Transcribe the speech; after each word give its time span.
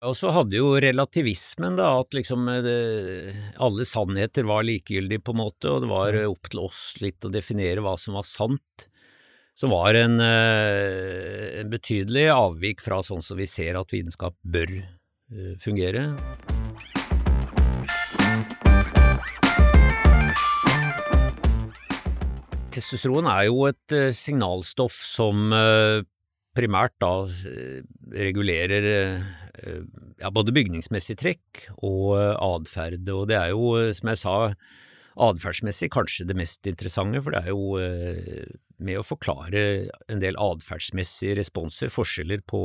Og 0.00 0.14
så 0.16 0.30
hadde 0.32 0.56
jo 0.56 0.78
relativismen 0.80 1.74
da, 1.76 1.90
at 2.00 2.14
liksom 2.16 2.46
det, 2.64 3.34
alle 3.60 3.84
sannheter 3.84 4.46
var 4.48 4.64
likegyldige 4.64 5.20
på 5.20 5.34
en 5.34 5.40
måte, 5.42 5.68
og 5.68 5.82
det 5.84 5.90
var 5.90 6.16
opp 6.24 6.48
til 6.48 6.62
oss 6.62 6.78
litt 7.04 7.26
å 7.28 7.28
definere 7.28 7.82
hva 7.84 7.92
som 8.00 8.16
var 8.16 8.24
sant, 8.24 8.86
som 9.52 9.68
var 9.74 9.98
en, 10.00 10.16
en 10.24 11.68
betydelig 11.68 12.30
avvik 12.32 12.80
fra 12.80 13.02
sånn 13.04 13.20
som 13.20 13.36
vi 13.36 13.44
ser 13.44 13.76
at 13.76 13.92
vitenskap 13.92 14.38
bør 14.40 14.72
fungere. 15.60 16.06
Testosteron 22.72 23.28
er 23.28 23.50
jo 23.50 23.68
et 23.68 23.98
signalstoff 24.16 24.96
som 24.96 25.52
primært 26.56 26.96
da 27.04 27.12
regulerer 28.16 28.88
ja, 30.20 30.30
både 30.32 30.54
bygningsmessig 30.56 31.16
trekk 31.20 31.66
og 31.86 32.14
atferd, 32.18 33.08
og 33.12 33.28
det 33.30 33.36
er 33.38 33.52
jo, 33.52 33.74
som 33.96 34.12
jeg 34.12 34.20
sa, 34.22 34.34
atferdsmessig 35.20 35.90
kanskje 35.92 36.26
det 36.28 36.36
mest 36.38 36.66
interessante, 36.70 37.20
for 37.20 37.34
det 37.34 37.42
er 37.44 37.52
jo 37.52 37.76
med 38.80 39.00
å 39.00 39.04
forklare 39.04 39.64
en 40.08 40.22
del 40.22 40.38
atferdsmessige 40.40 41.36
responser, 41.40 41.92
forskjeller 41.92 42.40
på, 42.48 42.62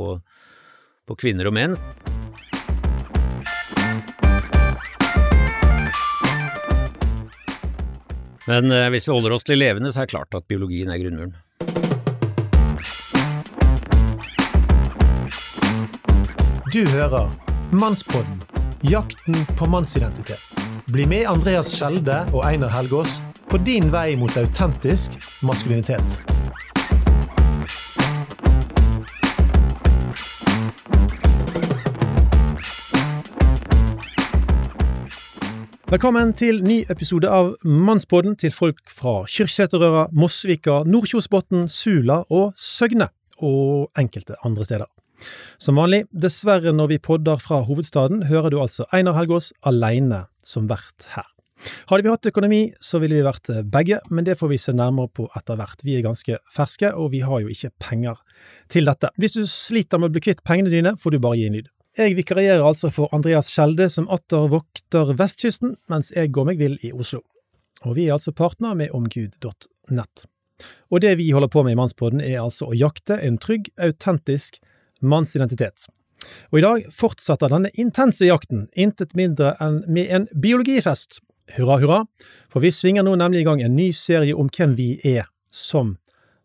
på 1.05 1.17
kvinner 1.19 1.49
og 1.49 1.57
menn. 1.57 1.75
Men 8.45 8.69
hvis 8.93 9.07
vi 9.09 9.15
holder 9.15 9.33
oss 9.35 9.47
til 9.47 9.57
levende, 9.57 9.89
så 9.91 10.03
er 10.03 10.07
det 10.07 10.13
klart 10.13 10.37
at 10.37 10.47
biologien 10.47 10.93
er 10.93 11.01
grunnmuren. 11.01 11.33
Du 16.75 16.81
hører 16.91 17.29
Mannspodden 17.71 18.41
jakten 18.83 19.35
på 19.55 19.65
mannsidentitet. 19.65 20.41
Bli 20.91 21.05
med 21.07 21.23
Andreas 21.31 21.69
Skjelde 21.71 22.17
og 22.33 22.41
Einar 22.43 22.73
Helgaas 22.73 23.21
på 23.47 23.61
din 23.63 23.87
vei 23.93 24.17
mot 24.19 24.35
autentisk 24.35 25.15
maskulinitet. 25.47 26.17
Velkommen 35.87 36.35
til 36.35 36.59
ny 36.59 36.81
episode 36.91 37.31
av 37.31 37.53
Mannspodden 37.63 38.35
til 38.35 38.51
folk 38.51 38.83
fra 38.91 39.21
Kyrksæterøra, 39.31 40.09
Mosvika, 40.11 40.81
Nordkjosbotn, 40.83 41.69
Sula 41.71 42.25
og 42.27 42.51
Søgne, 42.59 43.07
og 43.39 43.95
enkelte 43.95 44.35
andre 44.43 44.67
steder. 44.67 44.94
Som 45.61 45.79
vanlig, 45.79 46.03
dessverre 46.11 46.73
når 46.75 46.95
vi 46.95 47.03
podder 47.03 47.39
fra 47.41 47.61
hovedstaden, 47.67 48.25
hører 48.29 48.53
du 48.53 48.59
altså 48.61 48.87
Einar 48.95 49.17
Helgaas 49.19 49.53
aleine 49.65 50.25
som 50.43 50.69
vert 50.71 51.09
her. 51.15 51.27
Hadde 51.89 52.03
vi 52.03 52.11
hatt 52.11 52.27
økonomi, 52.27 52.61
så 52.83 52.99
ville 52.99 53.15
vi 53.15 53.25
vært 53.25 53.49
begge, 53.71 54.01
men 54.11 54.25
det 54.27 54.35
får 54.39 54.51
vi 54.51 54.59
se 54.59 54.73
nærmere 54.75 55.11
på 55.15 55.29
etter 55.39 55.57
hvert. 55.59 55.85
Vi 55.87 55.95
er 55.95 56.03
ganske 56.05 56.39
ferske, 56.51 56.91
og 56.91 57.13
vi 57.13 57.23
har 57.23 57.41
jo 57.41 57.51
ikke 57.51 57.71
penger 57.81 58.19
til 58.71 58.89
dette. 58.89 59.11
Hvis 59.21 59.37
du 59.37 59.45
sliter 59.49 60.01
med 60.01 60.11
å 60.11 60.15
bli 60.17 60.25
kvitt 60.27 60.43
pengene 60.47 60.73
dine, 60.73 60.95
får 60.99 61.15
du 61.15 61.21
bare 61.23 61.39
gi 61.39 61.47
en 61.47 61.57
lyd. 61.59 61.71
Jeg 61.95 62.17
vikarierer 62.17 62.65
altså 62.65 62.91
for 62.91 63.11
Andreas 63.15 63.47
Skjelde, 63.53 63.87
som 63.87 64.09
atter 64.11 64.49
vokter 64.51 65.13
vestkysten, 65.15 65.77
mens 65.91 66.11
jeg 66.11 66.33
går 66.35 66.51
meg 66.51 66.59
vill 66.59 66.75
i 66.83 66.91
Oslo. 66.91 67.23
Og 67.87 67.95
vi 67.95 68.09
er 68.09 68.17
altså 68.17 68.35
partner 68.35 68.75
med 68.75 68.91
omgud.nett. 68.95 70.25
Og 70.91 71.01
det 71.03 71.13
vi 71.19 71.31
holder 71.35 71.51
på 71.51 71.63
med 71.63 71.75
i 71.75 71.79
Mannspodden, 71.79 72.19
er 72.23 72.41
altså 72.43 72.67
å 72.67 72.75
jakte 72.75 73.15
en 73.23 73.39
trygg, 73.39 73.71
autentisk 73.79 74.59
mannsidentitet. 75.07 75.87
Og 76.51 76.59
i 76.59 76.65
dag 76.65 76.85
fortsetter 76.93 77.51
denne 77.51 77.71
intense 77.81 78.27
jakten, 78.27 78.67
intet 78.73 79.15
mindre 79.17 79.53
enn 79.61 79.83
med 79.87 80.11
en 80.11 80.27
biologifest. 80.41 81.19
Hurra, 81.55 81.77
hurra, 81.77 81.99
for 82.49 82.63
vi 82.63 82.71
svinger 82.73 83.05
nå 83.05 83.13
nemlig 83.21 83.43
i 83.43 83.47
gang 83.47 83.61
en 83.61 83.75
ny 83.77 83.91
serie 83.93 84.33
om 84.33 84.49
hvem 84.49 84.73
vi 84.77 84.95
er 85.05 85.27
som 85.53 85.93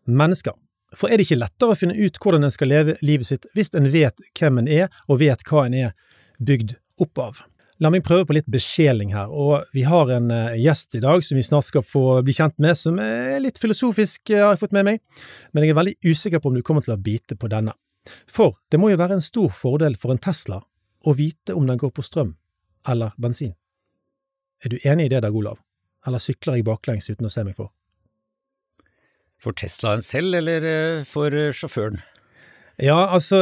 mennesker. 0.05 0.53
For 0.97 1.09
er 1.09 1.17
det 1.17 1.29
ikke 1.29 1.39
lettere 1.39 1.73
å 1.73 1.79
finne 1.79 1.95
ut 1.95 2.19
hvordan 2.21 2.45
en 2.45 2.53
skal 2.53 2.69
leve 2.69 2.97
livet 3.01 3.29
sitt 3.29 3.47
hvis 3.55 3.71
en 3.79 3.87
vet 3.93 4.21
hvem 4.37 4.59
en 4.61 4.69
er, 4.69 4.91
og 5.07 5.21
vet 5.23 5.45
hva 5.47 5.65
en 5.65 5.77
er 5.87 5.95
bygd 6.43 6.75
opp 7.01 7.21
av? 7.23 7.41
La 7.81 7.89
meg 7.89 8.03
prøve 8.05 8.27
på 8.29 8.35
litt 8.37 8.49
besjeling 8.51 9.15
her, 9.15 9.31
og 9.33 9.63
vi 9.73 9.81
har 9.87 10.11
en 10.13 10.29
gjest 10.59 10.99
i 10.99 11.01
dag 11.01 11.23
som 11.25 11.39
vi 11.39 11.45
snart 11.47 11.65
skal 11.65 11.81
få 11.81 12.19
bli 12.21 12.35
kjent 12.37 12.59
med, 12.61 12.77
som 12.77 12.99
er 13.01 13.39
litt 13.41 13.57
filosofisk, 13.57 14.29
har 14.29 14.51
jeg 14.51 14.61
fått 14.61 14.75
med 14.77 14.85
meg, 14.85 15.23
men 15.49 15.65
jeg 15.65 15.73
er 15.73 15.79
veldig 15.79 15.95
usikker 16.05 16.43
på 16.43 16.51
om 16.51 16.59
du 16.59 16.61
kommer 16.67 16.85
til 16.85 16.93
å 16.93 17.01
bite 17.01 17.39
på 17.39 17.49
denne. 17.49 17.73
For 18.29 18.55
det 18.71 18.79
må 18.81 18.91
jo 18.91 18.99
være 19.01 19.19
en 19.19 19.25
stor 19.25 19.51
fordel 19.53 19.97
for 19.99 20.13
en 20.13 20.21
Tesla 20.21 20.61
å 21.05 21.13
vite 21.17 21.55
om 21.57 21.67
den 21.69 21.79
går 21.81 21.93
på 21.95 22.05
strøm 22.05 22.35
eller 22.89 23.13
bensin. 23.21 23.53
Er 24.61 24.73
du 24.73 24.77
enig 24.85 25.07
i 25.07 25.13
det, 25.13 25.21
Dag 25.25 25.35
Olav, 25.35 25.59
eller 26.05 26.21
sykler 26.21 26.59
jeg 26.59 26.67
baklengs 26.67 27.09
uten 27.09 27.29
å 27.29 27.33
se 27.33 27.45
meg 27.45 27.57
for? 27.57 27.71
For 29.41 29.57
Teslaen 29.57 30.03
selv, 30.05 30.37
eller 30.37 30.65
for 31.09 31.33
sjåføren? 31.33 32.01
Ja, 32.81 33.07
altså, 33.09 33.39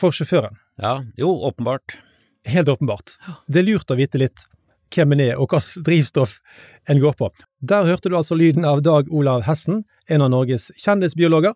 for 0.00 0.16
sjåføren. 0.16 0.56
Ja, 0.80 1.02
jo, 1.16 1.28
åpenbart. 1.44 1.96
Helt 2.48 2.68
åpenbart. 2.72 3.18
Det 3.46 3.60
er 3.60 3.68
lurt 3.68 3.92
å 3.92 3.98
vite 3.98 4.20
litt 4.20 4.46
hvem 4.92 5.14
en 5.14 5.22
er, 5.24 5.34
og 5.40 5.52
hvilket 5.52 5.84
drivstoff 5.86 6.38
en 6.90 7.00
går 7.00 7.16
på. 7.20 7.28
Der 7.60 7.86
hørte 7.88 8.10
du 8.12 8.16
altså 8.18 8.36
lyden 8.36 8.64
av 8.68 8.82
Dag 8.84 9.08
Olav 9.12 9.44
Hessen, 9.46 9.84
en 10.08 10.24
av 10.24 10.32
Norges 10.32 10.70
kjendisbiologer, 10.80 11.54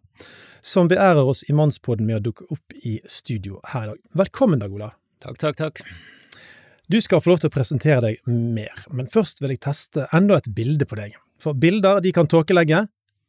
som 0.67 0.89
beærer 0.91 1.23
oss 1.23 1.45
i 1.47 1.55
Mannspodden 1.55 2.09
med 2.09 2.19
å 2.19 2.25
dukke 2.29 2.47
opp 2.51 2.75
i 2.83 2.99
studio 3.07 3.61
her 3.71 3.85
i 3.85 3.91
dag. 3.93 4.01
Velkommen, 4.19 4.59
Dag 4.59 4.73
Ola. 4.75 4.91
Takk, 5.23 5.39
takk, 5.39 5.59
takk. 5.61 5.83
Du 6.91 6.99
skal 7.03 7.23
få 7.23 7.33
lov 7.33 7.43
til 7.43 7.51
å 7.51 7.55
presentere 7.55 8.01
deg 8.03 8.27
mer, 8.27 8.75
men 8.91 9.09
først 9.11 9.43
vil 9.43 9.55
jeg 9.55 9.63
teste 9.67 10.09
enda 10.15 10.39
et 10.41 10.51
bilde 10.55 10.87
på 10.87 10.99
deg. 10.99 11.15
For 11.43 11.55
bilder 11.55 12.01
de 12.03 12.13
kan 12.15 12.27
tåkelegge, 12.31 12.83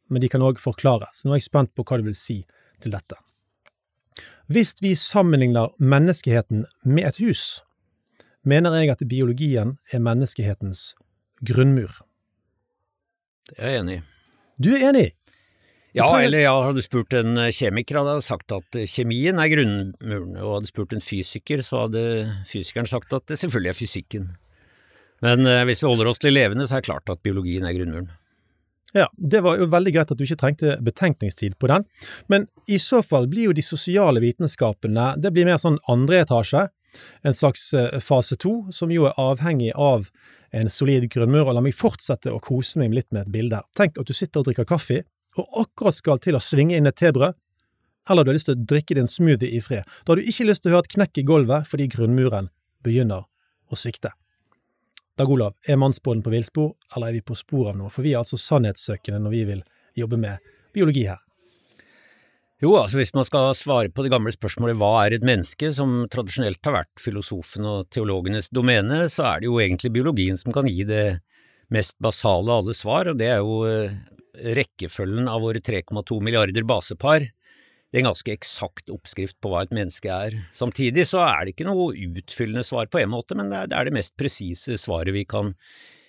men 0.08 0.22
de 0.22 0.30
kan 0.32 0.42
òg 0.42 0.58
forklare, 0.62 1.10
så 1.14 1.28
nå 1.28 1.36
er 1.36 1.40
jeg 1.40 1.46
spent 1.46 1.74
på 1.76 1.84
hva 1.86 2.00
du 2.00 2.08
vil 2.08 2.18
si 2.18 2.40
til 2.82 2.94
dette. 2.94 3.18
Hvis 4.50 4.74
vi 4.82 4.94
sammenligner 4.98 5.74
menneskeheten 5.78 6.64
med 6.88 7.10
et 7.10 7.20
hus, 7.22 7.60
mener 8.42 8.74
jeg 8.80 8.94
at 8.96 9.04
biologien 9.06 9.76
er 9.92 10.02
menneskehetens 10.02 10.94
grunnmur. 11.44 12.00
Det 13.52 13.60
er 13.60 13.74
jeg 13.76 13.84
enig 13.84 13.98
i. 14.00 14.04
Du 14.58 14.72
er 14.74 14.88
enig? 14.90 15.08
Ja, 15.96 16.08
eller 16.20 16.42
ja, 16.44 16.52
hadde 16.66 16.82
du 16.82 16.84
spurt 16.84 17.14
en 17.16 17.38
kjemiker, 17.54 18.00
hadde 18.00 18.18
jeg 18.18 18.26
sagt 18.26 18.52
at 18.52 18.76
kjemien 18.92 19.40
er 19.40 19.48
grunnmuren, 19.50 20.36
og 20.36 20.58
hadde 20.58 20.68
du 20.68 20.70
spurt 20.70 20.92
en 20.94 21.02
fysiker, 21.02 21.64
så 21.64 21.86
hadde 21.86 22.02
fysikeren 22.50 22.90
sagt 22.90 23.14
at 23.16 23.24
det 23.30 23.38
selvfølgelig 23.40 23.72
er 23.72 23.78
fysikken. 23.78 24.30
Men 25.24 25.48
hvis 25.66 25.80
vi 25.82 25.88
holder 25.88 26.12
oss 26.12 26.20
til 26.22 26.36
levende, 26.36 26.68
så 26.68 26.76
er 26.76 26.84
det 26.84 26.90
klart 26.90 27.10
at 27.10 27.24
biologien 27.24 27.64
er 27.66 27.74
grunnmuren. 27.74 28.12
Ja, 28.96 29.08
det 29.16 29.40
var 29.44 29.58
jo 29.58 29.66
veldig 29.68 29.92
greit 29.96 30.12
at 30.12 30.20
du 30.20 30.24
ikke 30.24 30.38
trengte 30.40 30.76
betenkningstid 30.84 31.58
på 31.60 31.68
den, 31.72 31.82
men 32.32 32.46
i 32.68 32.78
så 32.80 33.02
fall 33.04 33.26
blir 33.28 33.50
jo 33.50 33.56
de 33.56 33.64
sosiale 33.64 34.22
vitenskapene 34.22 35.10
det 35.20 35.32
blir 35.34 35.48
mer 35.48 35.58
sånn 35.60 35.80
andre 35.92 36.22
etasje, 36.22 36.68
en 37.20 37.36
slags 37.36 37.66
fase 38.00 38.38
to, 38.40 38.62
som 38.72 38.92
jo 38.92 39.04
er 39.10 39.18
avhengig 39.20 39.74
av 39.76 40.08
en 40.56 40.70
solid 40.72 41.04
grunnmur, 41.12 41.48
og 41.48 41.58
la 41.58 41.64
meg 41.64 41.76
fortsette 41.76 42.32
å 42.32 42.40
kose 42.40 42.80
meg 42.80 42.94
litt 42.96 43.10
med 43.12 43.26
et 43.26 43.34
bilde. 43.34 43.60
Tenk 43.76 44.00
at 44.00 44.08
du 44.08 44.16
sitter 44.16 44.40
og 44.40 44.48
drikker 44.48 44.68
kaffe, 44.68 45.02
og 45.42 45.62
akkurat 45.64 45.96
skal 45.96 46.20
til 46.22 46.38
å 46.38 46.42
svinge 46.42 46.76
inn 46.78 46.88
et 46.90 46.98
tebrød, 46.98 47.36
eller 48.08 48.24
du 48.24 48.30
har 48.30 48.38
lyst 48.38 48.48
til 48.48 48.56
å 48.56 48.66
drikke 48.72 48.96
din 48.96 49.10
smoothie 49.10 49.52
i 49.52 49.60
fred. 49.60 49.84
Da 50.04 50.12
har 50.12 50.20
du 50.20 50.30
ikke 50.30 50.48
lyst 50.48 50.64
til 50.64 50.72
å 50.72 50.78
høre 50.78 50.86
et 50.86 50.94
knekk 50.94 51.20
i 51.20 51.26
gulvet 51.28 51.68
fordi 51.68 51.90
grunnmuren 51.92 52.48
begynner 52.86 53.26
å 53.68 53.78
svikte. 53.78 54.14
Dag 55.18 55.30
Olav, 55.34 55.56
er 55.66 55.80
mannsbåten 55.80 56.22
på 56.22 56.32
villspor, 56.32 56.76
eller 56.94 57.10
er 57.10 57.18
vi 57.18 57.24
på 57.26 57.36
spor 57.36 57.72
av 57.72 57.78
noe? 57.78 57.90
For 57.90 58.06
vi 58.06 58.14
er 58.14 58.22
altså 58.22 58.38
sannhetssøkende 58.38 59.18
når 59.24 59.34
vi 59.34 59.40
vil 59.48 59.64
jobbe 59.98 60.20
med 60.20 60.52
biologi 60.76 61.08
her. 61.08 61.18
Jo, 62.62 62.72
altså 62.74 62.98
hvis 62.98 63.12
man 63.14 63.26
skal 63.26 63.52
svare 63.54 63.90
på 63.94 64.02
det 64.02 64.10
gamle 64.10 64.32
spørsmålet 64.34 64.78
hva 64.78 64.92
er 65.04 65.14
et 65.14 65.26
menneske, 65.26 65.70
som 65.74 66.06
tradisjonelt 66.10 66.58
har 66.66 66.74
vært 66.80 67.02
filosofen 67.02 67.66
og 67.70 67.90
teologenes 67.94 68.50
domene, 68.54 69.04
så 69.10 69.28
er 69.28 69.42
det 69.42 69.50
jo 69.50 69.60
egentlig 69.62 69.92
biologien 69.94 70.38
som 70.38 70.54
kan 70.54 70.66
gi 70.66 70.86
det 70.86 71.20
mest 71.74 71.94
basale 72.02 72.50
av 72.50 72.64
alle 72.64 72.74
svar, 72.74 73.12
og 73.12 73.20
det 73.20 73.28
er 73.30 73.42
jo 73.44 73.60
rekkefølgen 74.58 75.28
av 75.30 75.42
våre 75.44 75.62
3,2 75.64 76.20
milliarder 76.24 76.66
basepar. 76.68 77.28
Det 77.88 77.96
er 77.96 78.02
en 78.02 78.10
ganske 78.10 78.32
eksakt 78.34 78.90
oppskrift 78.92 79.38
på 79.40 79.48
hva 79.52 79.62
et 79.64 79.72
menneske 79.72 80.10
er. 80.12 80.34
Samtidig 80.52 81.06
så 81.08 81.22
er 81.24 81.46
det 81.46 81.54
ikke 81.54 81.68
noe 81.70 81.94
utfyllende 81.96 82.66
svar 82.66 82.90
på 82.92 83.00
en 83.00 83.14
måte, 83.14 83.36
men 83.38 83.48
det 83.48 83.72
er 83.72 83.88
det 83.88 83.94
mest 83.96 84.12
presise 84.20 84.76
svaret 84.80 85.16
vi 85.16 85.24
kan 85.28 85.54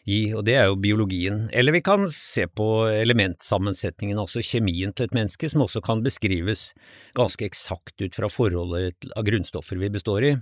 gi, 0.10 0.34
og 0.36 0.44
det 0.48 0.58
er 0.60 0.68
jo 0.70 0.80
biologien. 0.82 1.46
Eller 1.56 1.76
vi 1.76 1.84
kan 1.86 2.04
se 2.12 2.48
på 2.52 2.68
elementsammensetningen, 2.92 4.20
altså 4.20 4.44
kjemien 4.44 4.92
til 4.92 5.08
et 5.08 5.16
menneske, 5.16 5.50
som 5.52 5.64
også 5.66 5.84
kan 5.86 6.04
beskrives 6.04 6.74
ganske 7.18 7.48
eksakt 7.48 8.04
ut 8.04 8.18
fra 8.18 8.32
forholdet 8.32 9.10
av 9.16 9.28
grunnstoffer 9.28 9.80
vi 9.80 9.92
består 9.94 10.28
i. 10.28 10.34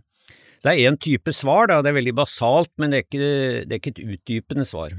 Det 0.64 0.74
er 0.74 0.90
én 0.90 0.98
type 0.98 1.30
svar, 1.36 1.70
da, 1.70 1.84
det 1.86 1.92
er 1.92 2.00
veldig 2.00 2.16
basalt, 2.18 2.72
men 2.82 2.90
det 2.90 2.98
er 2.98 3.06
ikke, 3.06 3.30
det 3.70 3.76
er 3.76 3.82
ikke 3.82 3.94
et 3.94 4.06
utdypende 4.08 4.66
svar. 4.66 4.96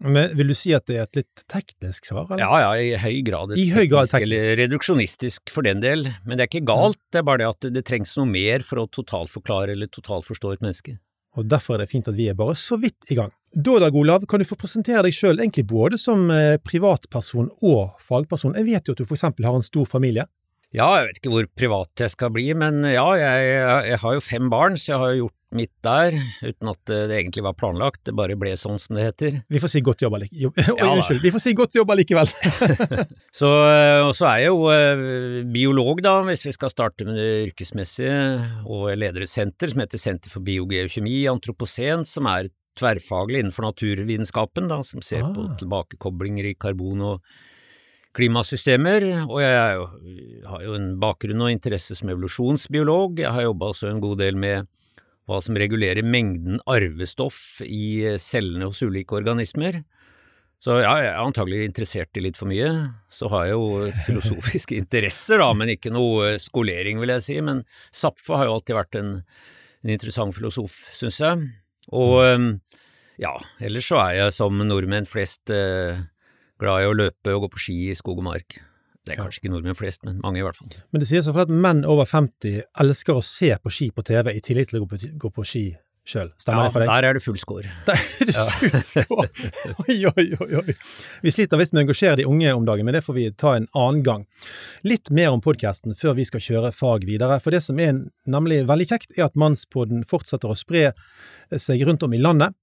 Men 0.00 0.32
Vil 0.36 0.48
du 0.48 0.56
si 0.56 0.72
at 0.72 0.86
det 0.88 0.96
er 0.96 1.04
et 1.04 1.18
litt 1.20 1.42
teknisk 1.50 2.08
svar? 2.08 2.24
eller? 2.30 2.40
Ja, 2.40 2.60
ja, 2.64 2.70
i 2.80 2.96
høy 3.00 3.20
grad. 3.26 3.52
I 3.52 3.66
høy 3.74 3.84
grad 3.90 4.08
teknisk, 4.08 4.22
Eller 4.24 4.56
reduksjonistisk 4.62 5.52
for 5.52 5.66
den 5.66 5.82
del. 5.84 6.06
Men 6.24 6.38
det 6.38 6.46
er 6.46 6.50
ikke 6.50 6.64
galt, 6.72 7.00
det 7.12 7.20
er 7.20 7.26
bare 7.28 7.42
det 7.42 7.50
at 7.50 7.66
det, 7.66 7.74
det 7.76 7.84
trengs 7.88 8.16
noe 8.16 8.30
mer 8.30 8.64
for 8.64 8.80
å 8.80 8.88
totalforklare 8.88 9.76
eller 9.76 9.92
totalforstå 9.92 10.54
et 10.56 10.64
menneske. 10.64 10.96
Og 11.38 11.46
Derfor 11.46 11.76
er 11.76 11.84
det 11.84 11.90
fint 11.92 12.08
at 12.10 12.16
vi 12.16 12.26
er 12.30 12.38
bare 12.38 12.56
så 12.58 12.78
vidt 12.80 13.12
i 13.12 13.18
gang. 13.18 13.30
Da, 13.54 13.76
Dag 13.82 13.94
Olav, 13.98 14.24
kan 14.30 14.40
du 14.40 14.46
få 14.46 14.56
presentere 14.58 15.02
deg 15.06 15.14
sjøl, 15.14 15.38
egentlig 15.38 15.66
både 15.70 15.98
som 15.98 16.28
eh, 16.30 16.56
privatperson 16.62 17.50
og 17.66 17.96
fagperson. 18.02 18.56
Jeg 18.58 18.66
vet 18.70 18.88
jo 18.88 18.94
at 18.94 19.02
du 19.02 19.06
for 19.06 19.18
eksempel 19.18 19.46
har 19.46 19.58
en 19.58 19.66
stor 19.66 19.86
familie. 19.90 20.26
Ja, 20.70 20.86
jeg 21.00 21.08
vet 21.08 21.18
ikke 21.18 21.32
hvor 21.32 21.46
privat 21.58 22.02
jeg 22.04 22.12
skal 22.12 22.30
bli, 22.30 22.46
men 22.54 22.84
ja, 22.86 23.06
jeg, 23.18 23.52
jeg 23.90 24.00
har 24.04 24.16
jo 24.16 24.22
fem 24.22 24.50
barn, 24.52 24.76
så 24.78 24.92
jeg 24.92 25.00
har 25.02 25.14
jo 25.14 25.24
gjort 25.24 25.36
mitt 25.58 25.72
der, 25.82 26.14
uten 26.44 26.70
at 26.70 26.82
det 26.86 27.16
egentlig 27.16 27.42
var 27.42 27.56
planlagt, 27.58 28.04
det 28.06 28.14
bare 28.14 28.36
ble 28.38 28.52
sånn 28.58 28.78
som 28.78 28.94
det 28.94 29.08
heter. 29.08 29.40
Vi 29.50 29.58
får 29.58 29.72
si 29.72 29.82
godt 29.82 30.04
jobba 30.04 30.20
likevel. 30.22 30.68
Ja, 30.78 30.92
Unnskyld, 30.92 31.24
vi 31.24 31.32
får 31.34 31.42
si 31.42 31.54
godt 31.58 31.74
jobba 31.74 31.96
likevel. 31.98 32.30
så, 33.40 33.50
og 34.06 34.12
så 34.14 34.28
er 34.30 34.44
jeg 34.44 34.52
jo 34.52 34.70
eh, 34.70 35.42
biolog, 35.50 36.04
da, 36.06 36.14
hvis 36.28 36.46
vi 36.46 36.54
skal 36.54 36.70
starte 36.70 37.08
med 37.08 37.18
det 37.18 37.28
yrkesmessige, 37.48 38.14
og 38.62 38.92
jeg 38.92 39.02
leder 39.02 39.26
et 39.26 39.34
senter 39.34 39.74
som 39.74 39.82
heter 39.82 40.04
Senter 40.06 40.30
for 40.30 40.46
biogeokjemi, 40.46 41.24
antropocen, 41.34 42.06
som 42.06 42.30
er 42.30 42.52
tverrfaglig 42.78 43.42
innenfor 43.42 43.66
naturvitenskapen, 43.66 44.70
da, 44.70 44.84
som 44.86 45.02
ser 45.02 45.26
ah. 45.26 45.32
på 45.34 45.50
tilbakekoblinger 45.60 46.52
i 46.52 46.58
karbon 46.62 47.02
og 47.10 47.32
klimasystemer, 48.16 49.06
og 49.28 49.38
jeg 49.42 50.44
har 50.50 50.64
jo 50.64 50.74
en 50.74 50.92
bakgrunn 51.02 51.46
og 51.46 51.52
interesse 51.52 51.94
som 51.98 52.10
evolusjonsbiolog. 52.10 53.20
Jeg 53.22 53.30
har 53.36 53.46
jobba 53.46 53.70
også 53.70 53.90
en 53.90 54.02
god 54.02 54.18
del 54.22 54.38
med 54.40 54.66
hva 55.30 55.38
som 55.44 55.58
regulerer 55.58 56.02
mengden 56.02 56.58
arvestoff 56.66 57.60
i 57.62 58.16
cellene 58.18 58.66
hos 58.66 58.82
ulike 58.82 59.14
organismer. 59.14 59.84
Så 60.60 60.80
ja, 60.82 60.90
jeg 61.00 61.12
er 61.14 61.22
antagelig 61.22 61.62
interessert 61.64 62.18
i 62.18 62.24
litt 62.26 62.36
for 62.36 62.50
mye. 62.50 62.68
Så 63.14 63.30
har 63.32 63.46
jeg 63.48 63.54
jo 63.54 63.92
filosofiske 64.04 64.76
interesser, 64.82 65.40
da, 65.40 65.52
men 65.56 65.72
ikke 65.72 65.94
noe 65.94 66.34
skolering, 66.42 67.00
vil 67.00 67.14
jeg 67.14 67.24
si. 67.24 67.38
Men 67.46 67.62
Zapfe 67.94 68.36
har 68.36 68.50
jo 68.50 68.58
alltid 68.58 68.76
vært 68.76 69.00
en, 69.00 69.14
en 69.86 69.94
interessant 69.94 70.36
filosof, 70.36 70.74
syns 70.98 71.22
jeg. 71.22 71.48
Og 71.96 72.58
ja, 73.20 73.34
ellers 73.60 73.88
så 73.88 74.02
er 74.02 74.18
jeg 74.18 74.36
som 74.36 74.60
nordmenn 74.64 75.08
flest 75.08 75.52
eh, 75.52 76.00
glad 76.60 76.84
i 76.84 76.90
å 76.90 76.96
løpe 76.96 77.36
og 77.36 77.46
gå 77.46 77.52
på 77.54 77.64
ski 77.66 77.78
i 77.90 77.96
skog 77.98 78.20
og 78.20 78.28
mark. 78.30 78.60
Det 79.00 79.14
er 79.14 79.22
kanskje 79.22 79.40
ikke 79.40 79.52
nordmenn 79.54 79.78
flest, 79.78 80.02
men 80.04 80.20
mange 80.22 80.42
i 80.42 80.44
hvert 80.44 80.58
fall. 80.58 80.72
Men 80.92 81.02
det 81.02 81.08
sies 81.08 81.28
for 81.30 81.42
at 81.42 81.52
menn 81.52 81.86
over 81.88 82.08
50 82.08 82.60
elsker 82.84 83.16
å 83.16 83.24
se 83.24 83.54
på 83.56 83.72
ski 83.72 83.88
på 83.96 84.04
TV 84.06 84.34
i 84.36 84.42
tillegg 84.44 84.68
til 84.70 84.80
å 84.80 84.84
gå 84.84 84.90
på, 84.92 85.00
gå 85.24 85.32
på 85.38 85.46
ski 85.48 85.64
sjøl. 86.10 86.30
Stemmer 86.40 86.64
ja, 86.64 86.68
det 86.68 86.74
for 86.74 86.82
deg? 86.82 86.90
Der 86.90 87.06
er 87.08 87.16
det 87.16 87.22
full 87.24 87.38
score. 87.40 87.72
Der 87.88 87.96
er 87.96 88.28
det 88.28 88.44
full 88.60 88.84
score! 88.84 89.26
Oi, 89.86 89.96
oi, 90.10 90.26
oi, 90.36 90.60
oi. 90.60 90.76
Vi 91.24 91.32
sliter 91.34 91.60
visst 91.60 91.74
med 91.74 91.82
å 91.82 91.86
engasjere 91.86 92.20
de 92.20 92.28
unge 92.28 92.54
om 92.56 92.66
dagen, 92.68 92.88
men 92.88 92.96
det 92.96 93.04
får 93.06 93.16
vi 93.16 93.26
ta 93.40 93.54
en 93.58 93.68
annen 93.78 94.04
gang. 94.06 94.26
Litt 94.86 95.12
mer 95.14 95.32
om 95.34 95.42
podkasten 95.44 95.96
før 95.98 96.16
vi 96.18 96.26
skal 96.28 96.44
kjøre 96.44 96.72
fag 96.76 97.06
videre. 97.08 97.40
For 97.42 97.54
det 97.54 97.62
som 97.66 97.80
er 97.80 98.02
nemlig 98.30 98.62
veldig 98.70 98.88
kjekt, 98.92 99.12
er 99.16 99.28
at 99.28 99.38
Mannspodden 99.38 100.04
fortsetter 100.08 100.52
å 100.52 100.58
spre 100.58 100.90
seg 101.56 101.84
rundt 101.88 102.04
om 102.06 102.16
i 102.16 102.20
landet. 102.22 102.56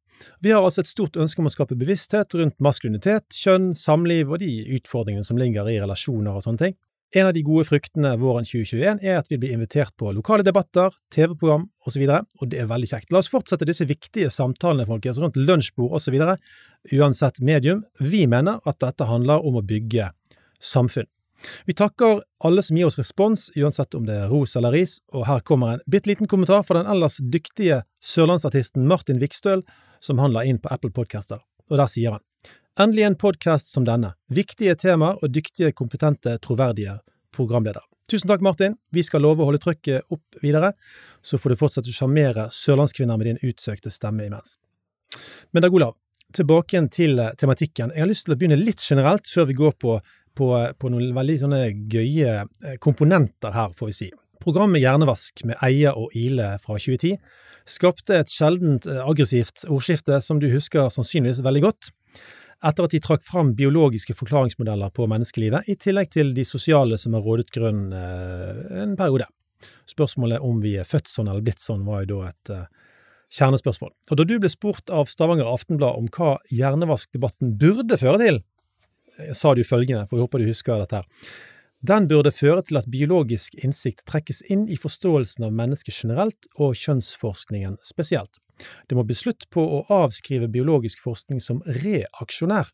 Vi 0.43 0.51
har 0.53 0.63
altså 0.63 0.83
et 0.83 0.89
stort 0.89 1.17
ønske 1.19 1.41
om 1.41 1.49
å 1.49 1.53
skape 1.53 1.77
bevissthet 1.79 2.35
rundt 2.39 2.59
maskulinitet, 2.63 3.29
kjønn, 3.35 3.71
samliv 3.77 4.33
og 4.33 4.41
de 4.43 4.51
utfordringene 4.77 5.27
som 5.27 5.39
ligger 5.39 5.69
i 5.69 5.79
relasjoner 5.81 6.37
og 6.37 6.45
sånne 6.45 6.63
ting. 6.65 6.77
En 7.15 7.29
av 7.29 7.31
de 7.33 7.41
gode 7.45 7.63
fruktene 7.63 8.09
våren 8.19 8.43
2021 8.43 8.99
er 8.99 9.21
at 9.21 9.29
vi 9.31 9.37
blir 9.39 9.53
invitert 9.55 9.93
på 9.95 10.09
lokale 10.11 10.43
debatter, 10.43 10.91
TV-program 11.15 11.69
osv., 11.87 12.03
og, 12.03 12.25
og 12.41 12.49
det 12.51 12.59
er 12.59 12.67
veldig 12.67 12.89
kjekt. 12.91 13.13
La 13.15 13.21
oss 13.21 13.31
fortsette 13.31 13.67
disse 13.67 13.87
viktige 13.87 14.31
samtalene 14.33 14.87
folkens, 14.89 15.21
rundt 15.23 15.39
lunsjbord 15.39 15.95
osv., 15.95 16.17
uansett 16.97 17.39
medium. 17.39 17.85
Vi 18.03 18.25
mener 18.27 18.59
at 18.67 18.81
dette 18.83 19.07
handler 19.07 19.45
om 19.47 19.55
å 19.55 19.63
bygge 19.63 20.09
samfunn. 20.59 21.07
Vi 21.69 21.75
takker 21.77 22.21
alle 22.43 22.63
som 22.65 22.75
gir 22.75 22.89
oss 22.89 22.97
respons, 22.99 23.47
uansett 23.55 23.95
om 23.95 24.07
det 24.07 24.15
er 24.23 24.31
ros 24.31 24.57
eller 24.59 24.73
ris, 24.75 24.97
og 25.13 25.27
her 25.29 25.43
kommer 25.47 25.75
en 25.75 25.83
bitte 25.87 26.09
liten 26.09 26.27
kommentar 26.27 26.65
fra 26.67 26.81
den 26.81 26.89
ellers 26.91 27.19
dyktige 27.21 27.83
sørlandsartisten 28.03 28.87
Martin 28.89 29.21
Vikstøl, 29.21 29.63
som 29.99 30.19
han 30.19 30.33
la 30.35 30.45
inn 30.47 30.59
på 30.61 30.71
Apple 30.73 30.91
Podcaster, 30.95 31.41
og 31.69 31.77
der 31.77 31.91
sier 31.91 32.17
han 32.17 32.25
Endelig 32.77 33.07
en 33.07 33.15
podkast 33.17 33.71
som 33.73 33.85
denne, 33.87 34.11
viktige 34.29 34.75
temaer 34.77 35.17
og 35.25 35.31
dyktige, 35.33 35.71
kompetente, 35.73 36.35
troverdige 36.37 36.99
programledere. 37.33 37.81
Tusen 38.11 38.29
takk, 38.29 38.43
Martin. 38.45 38.75
Vi 38.93 39.01
skal 39.03 39.23
love 39.25 39.41
å 39.41 39.47
holde 39.49 39.59
trykket 39.63 40.13
opp 40.13 40.37
videre, 40.43 40.69
så 41.25 41.39
får 41.41 41.55
du 41.55 41.59
fortsette 41.59 41.89
å 41.89 41.95
sjarmere 41.95 42.45
sørlandskvinner 42.53 43.17
med 43.17 43.31
din 43.31 43.41
utsøkte 43.49 43.89
stemme 43.91 44.27
imens. 44.29 44.59
Men 45.51 45.65
Dag 45.65 45.73
Olav, 45.73 45.97
tilbake 46.37 46.75
igjen 46.75 46.91
til 46.93 47.19
eh, 47.19 47.33
tematikken. 47.39 47.91
Jeg 47.95 48.05
har 48.05 48.11
lyst 48.11 48.27
til 48.27 48.35
å 48.35 48.39
begynne 48.39 48.59
litt 48.61 48.85
generelt, 48.85 49.27
før 49.33 49.49
vi 49.49 49.57
går 49.57 49.75
på, 49.81 49.97
på, 50.37 50.53
på 50.77 50.93
noen 50.93 51.11
veldig 51.17 51.37
sånne 51.41 51.61
gøye 51.91 52.37
eh, 52.37 52.77
komponenter 52.83 53.57
her, 53.57 53.73
får 53.75 53.91
vi 53.91 53.97
si. 54.03 54.09
Programmet 54.43 54.81
Hjernevask 54.83 55.43
med 55.47 55.57
Eia 55.65 55.93
og 55.97 56.13
Ile 56.17 56.55
fra 56.63 56.77
2010 56.77 57.17
skapte 57.67 58.15
et 58.15 58.31
sjeldent 58.31 58.87
eh, 58.89 59.03
aggressivt 59.03 59.65
ordskifte 59.67 60.19
som 60.23 60.41
du 60.41 60.47
husker 60.51 60.91
sannsynligvis 60.93 61.43
veldig 61.45 61.63
godt, 61.67 61.91
etter 62.67 62.87
at 62.87 62.93
de 62.93 63.01
trakk 63.03 63.25
fram 63.25 63.53
biologiske 63.57 64.15
forklaringsmodeller 64.17 64.93
på 64.95 65.07
menneskelivet, 65.09 65.67
i 65.69 65.77
tillegg 65.77 66.09
til 66.13 66.33
de 66.37 66.45
sosiale 66.47 66.97
som 67.01 67.17
har 67.17 67.25
rådet 67.25 67.51
grunn 67.53 67.89
eh, 67.93 68.81
en 68.83 68.95
periode. 68.99 69.27
Spørsmålet 69.89 70.43
om 70.45 70.61
vi 70.61 70.75
er 70.77 70.87
født 70.87 71.09
sånn 71.09 71.29
eller 71.31 71.45
blitt 71.45 71.63
sånn 71.63 71.85
var 71.87 72.03
jo 72.03 72.09
da 72.11 72.29
et 72.29 72.51
uh, 72.53 72.91
kjernespørsmål. 73.33 73.89
Og 74.11 74.19
da 74.19 74.25
du 74.29 74.35
ble 74.37 74.51
spurt 74.53 74.91
av 74.93 75.09
Stavanger 75.09 75.49
Aftenblad 75.49 75.97
om 75.97 76.09
hva 76.13 76.35
hjernevaskdebatten 76.53 77.55
burde 77.57 77.97
føre 77.97 78.21
til, 78.21 78.37
sa 79.33 79.55
du 79.57 79.63
følgende, 79.65 80.05
for 80.05 80.19
jeg 80.19 80.27
håper 80.27 80.43
du 80.43 80.51
husker 80.51 80.83
dette 80.83 81.01
her. 81.01 81.31
Den 81.85 82.07
burde 82.09 82.33
føre 82.33 82.63
til 82.65 82.79
at 82.79 82.89
biologisk 82.89 83.55
innsikt 83.61 84.07
trekkes 84.09 84.41
inn 84.49 84.65
i 84.65 84.77
forståelsen 84.81 85.45
av 85.45 85.53
mennesket 85.53 85.93
generelt 85.93 86.49
og 86.57 86.73
kjønnsforskningen 86.75 87.77
spesielt. 87.85 88.39
Det 88.89 88.97
må 88.97 89.05
bli 89.05 89.15
slutt 89.15 89.45
på 89.53 89.61
å 89.61 89.83
avskrive 89.93 90.49
biologisk 90.49 91.03
forskning 91.03 91.41
som 91.43 91.61
reaksjonær. 91.83 92.71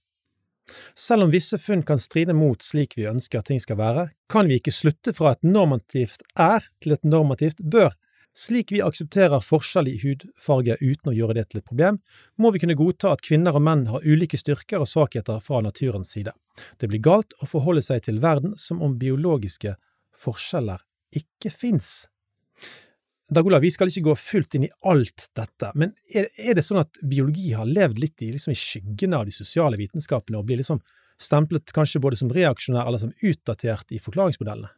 Selv 0.95 1.25
om 1.25 1.33
visse 1.33 1.59
funn 1.59 1.83
kan 1.83 2.00
stride 2.00 2.33
mot 2.33 2.61
slik 2.63 2.95
vi 2.95 3.09
ønsker 3.09 3.41
at 3.41 3.50
ting 3.51 3.59
skal 3.59 3.81
være, 3.81 4.07
kan 4.31 4.47
vi 4.47 4.61
ikke 4.61 4.71
slutte 4.71 5.11
fra 5.17 5.33
et 5.33 5.44
normativt 5.44 6.23
er 6.39 6.63
til 6.79 6.95
et 6.95 7.03
normativt 7.03 7.59
bør. 7.59 7.91
Slik 8.33 8.71
vi 8.73 8.81
aksepterer 8.81 9.44
forskjell 9.44 9.91
i 9.91 9.99
hudfarge 10.01 10.79
uten 10.79 11.11
å 11.11 11.17
gjøre 11.17 11.35
det 11.38 11.49
til 11.51 11.59
et 11.59 11.67
problem, 11.67 11.99
må 12.39 12.49
vi 12.53 12.63
kunne 12.63 12.79
godta 12.79 13.11
at 13.13 13.21
kvinner 13.21 13.59
og 13.59 13.67
menn 13.67 13.85
har 13.91 14.07
ulike 14.07 14.39
styrker 14.39 14.81
og 14.81 14.89
svakheter 14.89 15.44
fra 15.44 15.61
naturens 15.61 16.15
side. 16.15 16.33
Det 16.77 16.89
blir 16.89 17.01
galt 17.03 17.33
å 17.41 17.50
forholde 17.50 17.83
seg 17.85 18.03
til 18.05 18.21
verden 18.23 18.57
som 18.59 18.81
om 18.85 18.97
biologiske 19.00 19.75
forskjeller 20.23 20.83
ikke 21.13 21.51
fins. 21.53 22.03
Dag 23.33 23.47
Olav, 23.47 23.63
vi 23.63 23.71
skal 23.73 23.89
ikke 23.89 24.09
gå 24.09 24.15
fullt 24.19 24.57
inn 24.57 24.67
i 24.67 24.73
alt 24.89 25.29
dette, 25.38 25.71
men 25.79 25.94
er, 26.13 26.53
det 26.53 26.65
sånn 26.65 26.83
at 26.83 26.99
biologi 27.01 27.54
har 27.57 27.69
levd 27.69 28.01
litt 28.04 28.21
i, 28.21 28.33
liksom 28.35 28.54
i 28.54 28.59
skyggene 28.59 29.18
av 29.18 29.30
de 29.30 29.33
sosiale 29.33 29.80
vitenskapene 29.80 30.37
og 30.37 30.45
blir 30.49 30.59
liksom 30.61 30.81
stemplet 31.21 31.71
kanskje 31.73 32.01
både 32.04 32.19
som 32.19 32.31
reaksjonær 32.33 32.89
eller 32.89 33.01
som 33.01 33.13
utdatert 33.23 33.94
i 33.95 34.01
forklaringsmodellene? 34.04 34.69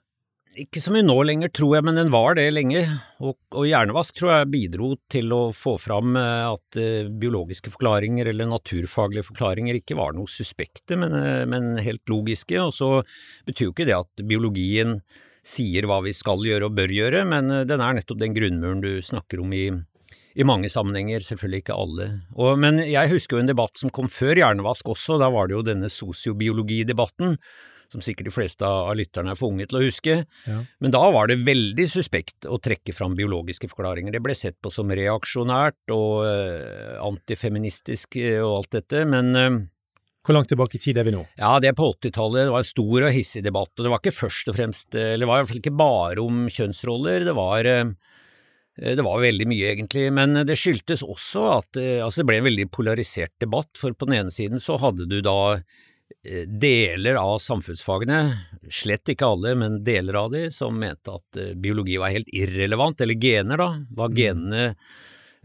Ikke 0.55 0.79
så 0.79 0.93
mye 0.93 1.03
nå 1.03 1.15
lenger, 1.27 1.49
tror 1.51 1.73
jeg, 1.75 1.83
men 1.83 1.97
den 1.99 2.11
var 2.13 2.37
det 2.37 2.45
lenge. 2.53 2.85
Og, 3.19 3.35
og 3.51 3.65
hjernevask 3.67 4.15
tror 4.15 4.31
jeg 4.31 4.51
bidro 4.53 4.93
til 5.11 5.33
å 5.35 5.41
få 5.55 5.73
fram 5.81 6.15
eh, 6.19 6.45
at 6.47 6.79
uh, 6.79 7.09
biologiske 7.11 7.73
forklaringer 7.73 8.29
eller 8.31 8.47
naturfaglige 8.47 9.27
forklaringer 9.27 9.81
ikke 9.81 9.97
var 9.99 10.15
noe 10.15 10.31
suspekte, 10.31 10.95
men, 11.01 11.11
uh, 11.11 11.43
men, 11.51 11.73
helt 11.83 12.07
logiske. 12.11 12.55
Og 12.61 12.71
så 12.77 12.89
betyr 13.47 13.67
jo 13.67 13.75
ikke 13.75 13.89
det 13.89 13.97
at 13.97 14.23
biologien 14.23 15.01
sier 15.45 15.89
hva 15.89 15.99
vi 16.05 16.15
skal 16.15 16.47
gjøre 16.47 16.69
og 16.69 16.79
bør 16.79 16.95
gjøre, 17.01 17.27
men 17.27 17.51
den 17.67 17.83
er 17.83 17.99
nettopp 17.99 18.23
den 18.23 18.33
grunnmuren 18.37 18.79
du 18.81 18.93
snakker 19.03 19.43
om 19.43 19.51
i, 19.53 19.67
i 20.39 20.47
mange 20.47 20.71
sammenhenger, 20.71 21.21
selvfølgelig 21.21 21.65
ikke 21.65 21.79
alle. 21.83 22.11
Og, 22.39 22.55
men 22.63 22.79
jeg 22.79 23.11
husker 23.11 23.37
jo 23.37 23.43
en 23.43 23.51
debatt 23.51 23.77
som 23.77 23.91
kom 23.93 24.07
før 24.09 24.39
hjernevask 24.39 24.87
også, 24.95 25.19
da 25.21 25.29
var 25.35 25.51
det 25.51 25.59
jo 25.59 25.67
denne 25.67 25.91
sosiobiologidebatten 25.91 27.35
som 27.91 28.03
sikkert 28.03 28.29
de 28.29 28.33
fleste 28.33 28.67
av 28.67 28.93
lytterne 28.97 29.33
er 29.33 29.39
for 29.39 29.53
unge 29.53 29.67
til 29.69 29.79
å 29.79 29.83
huske. 29.83 30.17
Ja. 30.47 30.57
Men 30.83 30.93
da 30.95 31.03
var 31.13 31.29
det 31.29 31.41
veldig 31.45 31.87
suspekt 31.91 32.47
å 32.49 32.59
trekke 32.61 32.95
fram 32.95 33.15
biologiske 33.17 33.69
forklaringer. 33.71 34.15
Det 34.15 34.23
ble 34.25 34.35
sett 34.37 34.57
på 34.63 34.71
som 34.73 34.91
reaksjonært 34.91 35.93
og 35.95 36.25
uh, 36.25 36.97
antifeministisk 37.05 38.19
uh, 38.21 38.41
og 38.45 38.51
alt 38.59 38.77
dette, 38.79 39.05
men 39.09 39.31
uh, 39.35 39.61
hvor 40.25 40.37
langt 40.37 40.49
tilbake 40.49 40.79
i 40.79 40.81
tid 40.81 40.97
er 40.97 41.05
vi 41.05 41.13
nå? 41.13 41.21
Ja, 41.37 41.53
Det 41.61 41.69
er 41.69 41.77
på 41.77 41.91
80-tallet. 41.93 42.47
Det 42.47 42.55
var 42.55 42.65
en 42.65 42.73
stor 42.73 43.05
og 43.05 43.13
hissig 43.13 43.43
debatt. 43.45 43.71
og 43.77 43.85
Det 43.85 43.93
var 43.93 44.01
ikke 44.01 44.19
først 44.23 44.49
og 44.49 44.57
fremst, 44.57 44.87
eller 44.97 45.21
det 45.21 45.29
var 45.29 45.37
i 45.37 45.43
hvert 45.43 45.51
fall 45.51 45.61
ikke 45.61 45.79
bare 45.83 46.23
om 46.23 46.39
kjønnsroller. 46.49 47.27
Det 47.27 47.35
var, 47.37 47.69
det 48.89 49.05
var 49.05 49.21
veldig 49.21 49.47
mye, 49.51 49.67
egentlig. 49.75 50.07
Men 50.17 50.33
det 50.49 50.57
skyldtes 50.57 51.05
også 51.05 51.43
at 51.59 51.77
altså 51.77 52.23
det 52.23 52.25
ble 52.31 52.39
en 52.41 52.47
veldig 52.49 52.65
polarisert 52.73 53.35
debatt. 53.43 53.69
For 53.77 53.93
på 53.93 54.09
den 54.09 54.17
ene 54.23 54.33
siden 54.33 54.57
så 54.63 54.79
hadde 54.81 55.05
du 55.05 55.19
da 55.21 55.37
Eh, 55.59 55.94
deler 56.47 57.15
av 57.15 57.39
samfunnsfagene, 57.39 58.19
slett 58.69 59.09
ikke 59.13 59.27
alle, 59.27 59.55
men 59.57 59.81
deler 59.85 60.17
av 60.19 60.31
de, 60.33 60.47
som 60.53 60.77
mente 60.79 61.13
at 61.13 61.39
eh, 61.41 61.53
biologi 61.57 61.97
var 62.01 62.13
helt 62.13 62.31
irrelevant, 62.33 63.01
eller 63.01 63.19
gener, 63.21 63.61
da, 63.61 63.67
hva 63.97 64.07
mm. 64.09 64.15
genene 64.17 64.63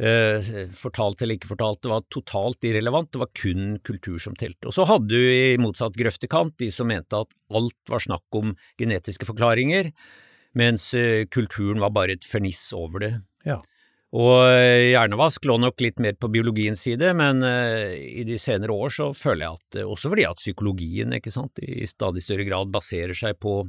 eh, 0.00 0.70
fortalt 0.76 1.22
eller 1.22 1.36
ikke 1.36 1.52
fortalt, 1.52 1.82
det 1.84 1.92
var 1.92 2.06
totalt 2.12 2.68
irrelevant, 2.68 3.10
det 3.12 3.22
var 3.22 3.32
kun 3.36 3.76
kultur 3.84 4.20
som 4.22 4.36
telte. 4.40 4.68
Og 4.70 4.76
så 4.76 4.88
hadde 4.88 5.12
du 5.12 5.20
i 5.20 5.60
motsatt 5.60 5.96
grøftekant 6.00 6.56
de 6.60 6.70
som 6.74 6.88
mente 6.90 7.20
at 7.24 7.36
alt 7.56 7.92
var 7.92 8.04
snakk 8.04 8.40
om 8.40 8.54
genetiske 8.80 9.28
forklaringer, 9.28 9.92
mens 10.56 10.90
eh, 10.98 11.26
kulturen 11.30 11.82
var 11.82 11.92
bare 11.96 12.16
et 12.16 12.26
ferniss 12.26 12.70
over 12.76 13.04
det. 13.04 13.14
Ja. 13.48 13.60
Og 14.10 14.40
eh, 14.42 14.90
hjernevask 14.90 15.44
lå 15.46 15.54
nok 15.62 15.82
litt 15.84 16.00
mer 16.02 16.16
på 16.18 16.30
biologiens 16.34 16.80
side, 16.82 17.12
men 17.14 17.44
uh, 17.46 17.94
i 17.94 18.24
de 18.26 18.40
senere 18.42 18.74
år 18.74 18.90
så 18.90 19.12
føler 19.14 19.44
jeg 19.44 19.60
at, 19.60 19.78
også 19.84 20.10
fordi 20.10 20.24
at 20.26 20.40
psykologien 20.40 21.14
sant, 21.30 21.62
i 21.62 21.86
stadig 21.86 22.24
større 22.24 22.46
grad 22.48 22.72
baserer 22.74 23.14
seg 23.14 23.38
på 23.38 23.60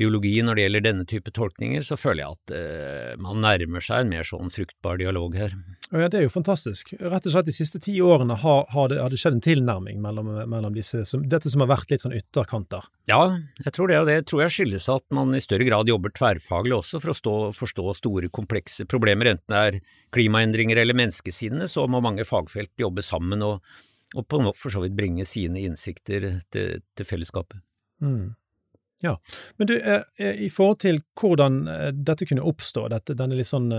biologi 0.00 0.34
når 0.42 0.58
det 0.58 0.64
gjelder 0.64 0.84
denne 0.84 1.04
type 1.08 1.32
tolkninger, 1.34 1.84
så 1.86 1.96
føler 1.98 2.24
jeg 2.24 2.36
at 2.36 2.54
eh, 2.58 3.12
man 3.22 3.40
nærmer 3.44 3.84
seg 3.84 4.02
en 4.02 4.10
mer 4.10 4.26
sånn 4.26 4.50
fruktbar 4.52 4.98
dialog 5.00 5.36
her. 5.38 5.54
Ja, 5.90 6.08
Det 6.08 6.18
er 6.18 6.26
jo 6.26 6.32
fantastisk. 6.34 6.94
Rett 6.98 7.28
og 7.28 7.34
slett 7.34 7.48
de 7.48 7.54
siste 7.54 7.80
ti 7.82 7.94
årene 8.02 8.36
har, 8.42 8.66
har, 8.74 8.90
det, 8.90 9.00
har 9.02 9.14
det, 9.14 9.20
skjedd 9.20 9.38
en 9.38 9.44
tilnærming 9.44 10.02
mellom, 10.02 10.32
mellom 10.50 10.74
disse, 10.74 11.04
som, 11.08 11.24
dette 11.30 11.52
som 11.52 11.64
har 11.64 11.70
vært 11.70 11.94
litt 11.94 12.04
sånn 12.04 12.16
ytterkanter. 12.16 12.88
Ja, 13.10 13.22
jeg 13.62 13.76
tror 13.76 13.90
det, 13.90 14.00
og 14.02 14.10
det 14.10 14.18
tror 14.30 14.44
jeg 14.44 14.56
skyldes 14.58 14.90
at 14.92 15.06
man 15.14 15.34
i 15.36 15.42
større 15.44 15.66
grad 15.68 15.90
jobber 15.90 16.14
tverrfaglig 16.14 16.78
også 16.80 17.02
for 17.02 17.14
å 17.14 17.18
stå, 17.18 17.36
forstå 17.56 17.98
store, 18.02 18.30
komplekse 18.34 18.88
problemer, 18.90 19.34
enten 19.34 19.54
det 19.54 19.64
er 19.68 19.80
klimaendringer 20.14 20.80
eller 20.80 20.96
menneskesinne, 20.98 21.68
så 21.70 21.86
må 21.90 22.02
mange 22.04 22.26
fagfelt 22.26 22.72
jobbe 22.80 23.04
sammen 23.04 23.44
og, 23.46 23.74
og 24.14 24.26
på 24.26 24.40
for 24.52 24.72
så 24.72 24.82
vidt 24.82 24.96
bringe 24.98 25.26
sine 25.28 25.62
innsikter 25.62 26.40
til, 26.54 26.80
til 26.94 27.06
fellesskapet. 27.08 27.62
Mm. 28.02 28.34
Ja, 29.04 29.20
men 29.56 29.68
du, 29.68 29.74
eh, 29.80 30.02
eh, 30.18 30.44
i 30.46 30.50
forhold 30.50 30.80
til 30.80 31.02
hvordan 31.20 31.66
eh, 31.68 31.88
dette 31.92 32.24
kunne 32.28 32.44
oppstå, 32.48 32.86
dette, 32.88 33.16
denne 33.18 33.36
litt 33.38 33.50
sånn 33.50 33.72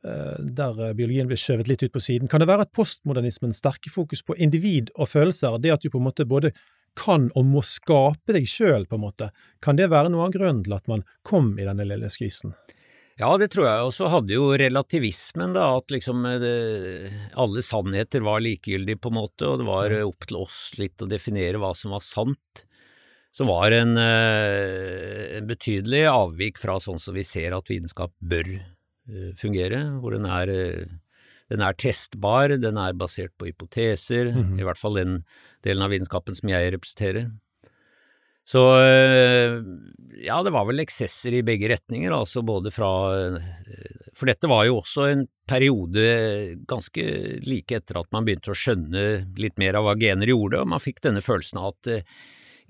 der 0.00 0.78
biologien 0.96 1.28
blir 1.28 1.36
skjøvet 1.36 1.68
litt 1.68 1.82
ut 1.84 1.92
på 1.92 2.00
siden, 2.00 2.28
kan 2.32 2.40
det 2.40 2.46
være 2.48 2.64
at 2.64 2.70
postmodernismens 2.72 3.58
sterke 3.60 3.90
fokus 3.92 4.22
på 4.24 4.32
individ 4.40 4.88
og 4.94 5.10
følelser, 5.10 5.58
det 5.60 5.74
at 5.74 5.82
du 5.84 5.90
på 5.92 6.00
en 6.00 6.06
måte 6.06 6.24
både 6.24 6.54
kan 6.96 7.26
og 7.36 7.44
må 7.44 7.60
skape 7.60 8.32
deg 8.32 8.48
sjøl, 8.48 8.86
på 8.88 8.96
en 8.96 9.02
måte, 9.02 9.28
kan 9.60 9.76
det 9.76 9.90
være 9.92 10.08
noe 10.08 10.30
av 10.30 10.32
grunnen 10.32 10.62
til 10.64 10.72
at 10.78 10.88
man 10.88 11.04
kom 11.20 11.52
i 11.60 11.66
denne 11.68 11.84
lille 11.84 12.08
skvisen? 12.08 12.54
Ja, 13.20 13.34
det 13.36 13.50
tror 13.52 13.68
jeg. 13.68 13.90
Og 13.90 13.92
så 13.92 14.08
hadde 14.08 14.32
jo 14.32 14.48
relativismen, 14.56 15.52
da, 15.52 15.68
at 15.76 15.92
liksom 15.92 16.24
det, 16.40 16.56
alle 17.36 17.60
sannheter 17.60 18.24
var 18.24 18.40
likegyldige, 18.40 19.02
på 19.04 19.12
en 19.12 19.18
måte, 19.20 19.50
og 19.50 19.60
det 19.60 19.68
var 19.68 19.98
opp 20.00 20.30
til 20.30 20.40
oss 20.40 20.62
litt 20.80 21.04
å 21.04 21.10
definere 21.12 21.60
hva 21.60 21.74
som 21.76 21.92
var 21.92 22.08
sant 22.08 22.64
som 23.32 23.46
var 23.46 23.72
en, 23.72 23.96
eh, 23.96 25.36
en, 25.38 25.46
betydelig 25.46 26.04
avvik 26.10 26.58
fra 26.58 26.78
sånn 26.82 26.98
som 27.02 27.14
vi 27.14 27.24
ser 27.26 27.54
at 27.54 27.70
vitenskap 27.70 28.12
bør 28.18 28.48
eh, 28.56 29.30
fungere, 29.38 29.84
hvor 30.02 30.16
den 30.16 30.26
er, 30.26 30.50
eh, 30.50 30.96
den 31.50 31.62
er 31.62 31.78
testbar, 31.78 32.56
den 32.58 32.78
er 32.78 32.98
basert 32.98 33.36
på 33.38 33.46
hypoteser, 33.50 34.32
mm 34.34 34.42
-hmm. 34.42 34.58
i 34.60 34.66
hvert 34.66 34.78
fall 34.78 34.94
den 34.94 35.22
delen 35.62 35.82
av 35.82 35.90
vitenskapen 35.90 36.34
som 36.34 36.48
jeg 36.48 36.74
representerer. 36.74 37.30
Så 38.50 38.58
ja, 40.24 40.42
det 40.42 40.50
var 40.50 40.64
vel 40.66 40.80
eksesser 40.80 41.32
i 41.32 41.42
begge 41.42 41.68
retninger, 41.68 42.10
altså 42.10 42.42
både 42.42 42.72
fra 42.72 43.38
For 44.14 44.26
dette 44.26 44.48
var 44.48 44.64
jo 44.64 44.80
også 44.80 45.12
en 45.12 45.28
periode 45.46 46.56
ganske 46.66 47.02
like 47.46 47.76
etter 47.76 48.00
at 48.00 48.10
man 48.10 48.24
begynte 48.24 48.50
å 48.50 48.54
skjønne 48.54 49.36
litt 49.38 49.56
mer 49.56 49.74
av 49.74 49.84
hva 49.84 49.94
gener 49.94 50.26
gjorde, 50.26 50.62
og 50.62 50.66
man 50.66 50.80
fikk 50.80 51.00
denne 51.00 51.20
følelsen 51.20 51.58
av 51.58 51.74
at 51.74 52.04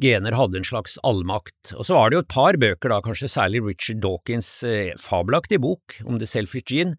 gener 0.01 0.37
hadde 0.39 0.61
en 0.61 0.67
slags 0.67 0.97
allmakt. 1.07 1.75
Og 1.77 1.87
så 1.87 1.97
var 1.97 2.11
det 2.11 2.19
jo 2.19 2.25
et 2.25 2.33
par 2.33 2.59
bøker, 2.61 2.93
da, 2.93 3.01
kanskje 3.05 3.31
særlig 3.31 3.63
Richard 3.67 4.01
Dawkins 4.05 4.49
eh, 4.67 4.95
fabelaktige 5.01 5.63
bok 5.63 6.01
om 6.07 6.19
The 6.21 6.29
Selfish 6.29 6.73
Gene, 6.73 6.97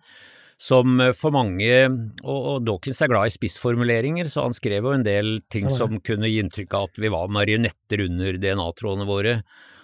som 0.62 1.02
eh, 1.02 1.14
for 1.18 1.34
mange, 1.34 1.74
og, 2.22 2.62
Dawkins 2.68 3.02
er 3.02 3.12
glad 3.12 3.32
i 3.32 3.34
spissformuleringer, 3.34 4.30
så 4.30 4.46
han 4.46 4.56
skrev 4.58 4.86
jo 4.86 4.94
en 4.96 5.08
del 5.08 5.40
ting 5.52 5.70
som 5.74 5.98
kunne 6.06 6.30
gi 6.30 6.40
inntrykk 6.44 6.78
av 6.78 6.90
at 6.92 7.02
vi 7.02 7.12
var 7.14 7.34
marionetter 7.34 8.06
under 8.06 8.40
DNA-trådene 8.42 9.10
våre, 9.10 9.40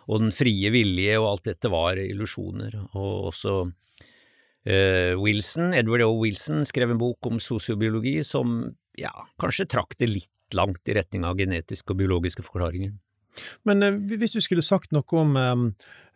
og 0.07 0.23
den 0.23 0.31
frie 0.31 0.71
vilje 0.71 1.17
og 1.19 1.31
alt 1.33 1.49
dette 1.49 1.71
var 1.73 1.99
illusjoner. 1.99 2.77
Og 2.95 3.31
også 3.33 3.57
eh, 4.63 5.17
Wilson, 5.19 5.73
Edward 5.75 6.05
O. 6.05 6.13
Wilson 6.21 6.63
skrev 6.69 6.93
en 6.93 7.01
bok 7.01 7.27
om 7.27 7.41
sosiobiologi 7.43 8.21
som 8.23 8.61
ja, 8.97 9.11
kanskje 9.41 9.67
trakk 9.73 9.97
det 9.99 10.13
litt 10.13 10.55
langt 10.55 10.87
i 10.87 10.95
retning 10.95 11.25
av 11.27 11.35
genetiske 11.39 11.91
og 11.91 11.99
biologiske 11.99 12.45
forklaringer. 12.45 12.95
Men 13.67 13.85
eh, 13.85 13.97
hvis 14.17 14.35
du 14.37 14.41
skulle 14.43 14.65
sagt 14.65 14.93
noe 14.95 15.21
om 15.21 15.37
eh, 15.37 15.55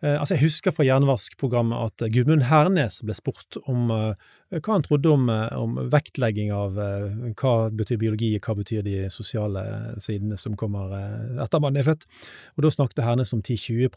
eh 0.01 0.17
altså 0.17 0.35
Jeg 0.35 0.47
husker 0.47 0.73
fra 0.73 0.85
jernvaskprogrammet 0.87 1.87
at 1.87 2.05
eh, 2.05 2.11
Gudmund 2.13 2.47
Hernes 2.49 3.01
ble 3.05 3.15
spurt 3.17 3.59
om 3.65 3.89
hva 3.91 4.73
han 4.73 4.83
trodde 4.83 5.07
om, 5.07 5.29
om 5.31 5.77
vektlegging 5.87 6.49
av 6.51 6.75
hva 6.75 7.53
betyr 7.71 7.99
biologi, 8.01 8.33
hva 8.43 8.55
betyr 8.57 8.81
de 8.83 9.05
sosiale 9.07 9.61
sidene 10.03 10.35
som 10.35 10.57
kommer 10.59 10.91
etter 11.39 11.61
man 11.63 11.79
er 11.79 11.87
født. 11.87 12.03
Og 12.57 12.65
Da 12.65 12.73
snakket 12.75 13.05
Hernes 13.05 13.31
om 13.31 13.39
10-20 13.39 13.87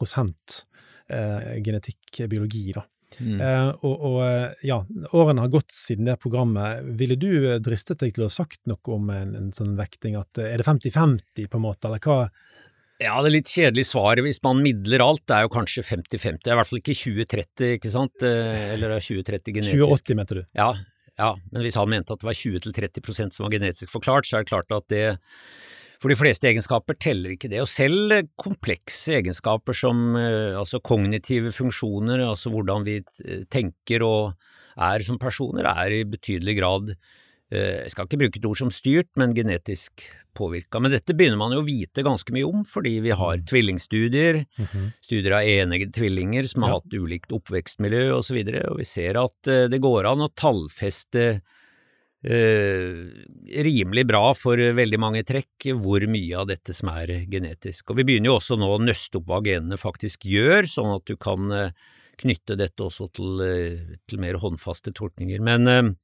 eh, 1.09 1.63
genetikk, 1.63 2.27
biologi. 2.29 2.71
da. 2.75 2.85
Mm. 3.19 3.41
Eh, 3.41 3.69
og, 3.85 4.01
og, 4.01 4.55
ja, 4.65 4.79
årene 5.13 5.45
har 5.45 5.53
gått 5.53 5.71
siden 5.73 6.09
det 6.09 6.17
programmet. 6.21 6.83
Ville 6.99 7.17
du 7.19 7.29
dristet 7.63 8.01
deg 8.01 8.15
til 8.15 8.25
å 8.25 8.29
ha 8.29 8.33
sagt 8.33 8.63
noe 8.69 8.95
om 8.95 9.09
en, 9.13 9.35
en 9.39 9.53
sånn 9.55 9.75
vekting, 9.79 10.17
at 10.19 10.41
er 10.41 10.57
det 10.59 10.67
50-50 10.67 11.49
på 11.49 11.59
en 11.59 11.65
måte, 11.67 11.89
eller 11.89 12.03
hva? 12.03 12.25
Ja, 13.03 13.17
det 13.19 13.27
er 13.27 13.33
litt 13.33 13.51
kjedelig 13.51 13.89
svaret 13.89 14.23
hvis 14.23 14.39
man 14.45 14.61
midler 14.63 15.03
alt, 15.03 15.25
det 15.27 15.35
er 15.35 15.45
jo 15.45 15.51
kanskje 15.51 15.83
50-50, 15.83 16.47
i 16.47 16.55
hvert 16.55 16.69
fall 16.69 16.79
ikke 16.79 16.95
20-30, 16.95 17.71
ikke 17.75 17.91
sant, 17.91 18.23
eh, 18.23 18.75
eller 18.75 18.95
20-30 18.95 19.55
genetisk. 19.57 19.81
20-80 20.07 20.19
mente 20.19 20.37
du? 20.37 20.43
Ja, 20.55 20.69
ja, 21.19 21.33
men 21.51 21.65
hvis 21.65 21.75
han 21.79 21.91
mente 21.91 22.15
at 22.15 22.23
det 22.23 22.29
var 22.29 22.39
20-30% 22.39 23.35
som 23.35 23.47
var 23.47 23.55
genetisk 23.57 23.91
forklart, 23.91 24.27
så 24.27 24.39
er 24.39 24.45
det 24.45 24.51
klart 24.53 24.71
at 24.75 24.87
det 24.93 25.03
for 25.99 26.11
de 26.11 26.17
fleste 26.19 26.47
egenskaper 26.47 26.97
teller 27.01 27.33
ikke 27.33 27.49
det, 27.51 27.61
og 27.63 27.71
selv 27.71 28.15
komplekse 28.39 29.19
egenskaper 29.19 29.75
som 29.75 30.15
eh, 30.19 30.55
altså 30.55 30.79
kognitive 30.83 31.51
funksjoner, 31.55 32.23
altså 32.23 32.51
hvordan 32.53 32.87
vi 32.87 33.01
eh, 33.03 33.43
tenker 33.51 34.07
og 34.07 34.51
er 34.75 35.03
som 35.07 35.19
personer, 35.19 35.67
er 35.67 35.99
i 35.99 36.03
betydelig 36.07 36.59
grad 36.61 36.95
jeg 37.55 37.91
skal 37.93 38.07
ikke 38.07 38.17
bruke 38.17 38.39
et 38.41 38.45
ord 38.49 38.57
som 38.57 38.71
styrt, 38.73 39.11
men 39.21 39.35
genetisk 39.37 40.01
påvirka. 40.35 40.79
Men 40.83 40.93
dette 40.93 41.15
begynner 41.17 41.39
man 41.39 41.53
jo 41.55 41.61
å 41.63 41.65
vite 41.65 42.03
ganske 42.05 42.33
mye 42.35 42.47
om, 42.47 42.63
fordi 42.67 42.99
vi 43.05 43.13
har 43.15 43.41
tvillingstudier, 43.47 44.43
mm 44.45 44.65
-hmm. 44.65 44.87
studier 45.01 45.37
av 45.39 45.43
enige 45.43 45.91
tvillinger 45.91 46.43
som 46.43 46.63
har 46.63 46.69
ja. 46.69 46.75
hatt 46.75 46.93
ulikt 46.93 47.31
oppvekstmiljø 47.31 48.11
osv., 48.11 48.17
og, 48.17 48.23
så 48.25 48.33
videre, 48.33 48.69
og 48.69 48.77
vi 48.77 48.85
ser 48.85 49.17
at 49.17 49.47
uh, 49.47 49.67
det 49.69 49.79
går 49.79 50.05
an 50.05 50.21
å 50.21 50.33
tallfeste 50.35 51.41
uh, 52.27 53.01
rimelig 53.63 54.05
bra 54.07 54.33
for 54.33 54.57
veldig 54.57 54.99
mange 54.99 55.23
trekk 55.23 55.71
hvor 55.75 56.07
mye 56.07 56.37
av 56.37 56.47
dette 56.47 56.73
som 56.73 56.89
er 56.89 57.25
genetisk. 57.31 57.89
Og 57.89 57.97
vi 57.97 58.03
begynner 58.03 58.31
jo 58.31 58.39
også 58.39 58.57
nå 58.57 58.71
å 58.75 58.81
nøste 58.81 59.17
opp 59.17 59.27
hva 59.27 59.41
genene 59.41 59.77
faktisk 59.77 60.25
gjør, 60.25 60.65
sånn 60.65 60.95
at 60.95 61.05
du 61.05 61.15
kan 61.17 61.51
uh, 61.51 61.69
knytte 62.17 62.55
dette 62.55 62.83
også 62.83 63.07
til, 63.11 63.41
til 64.07 64.19
mer 64.19 64.35
håndfaste 64.39 64.91
tolkninger. 64.95 65.41
Men 65.43 65.95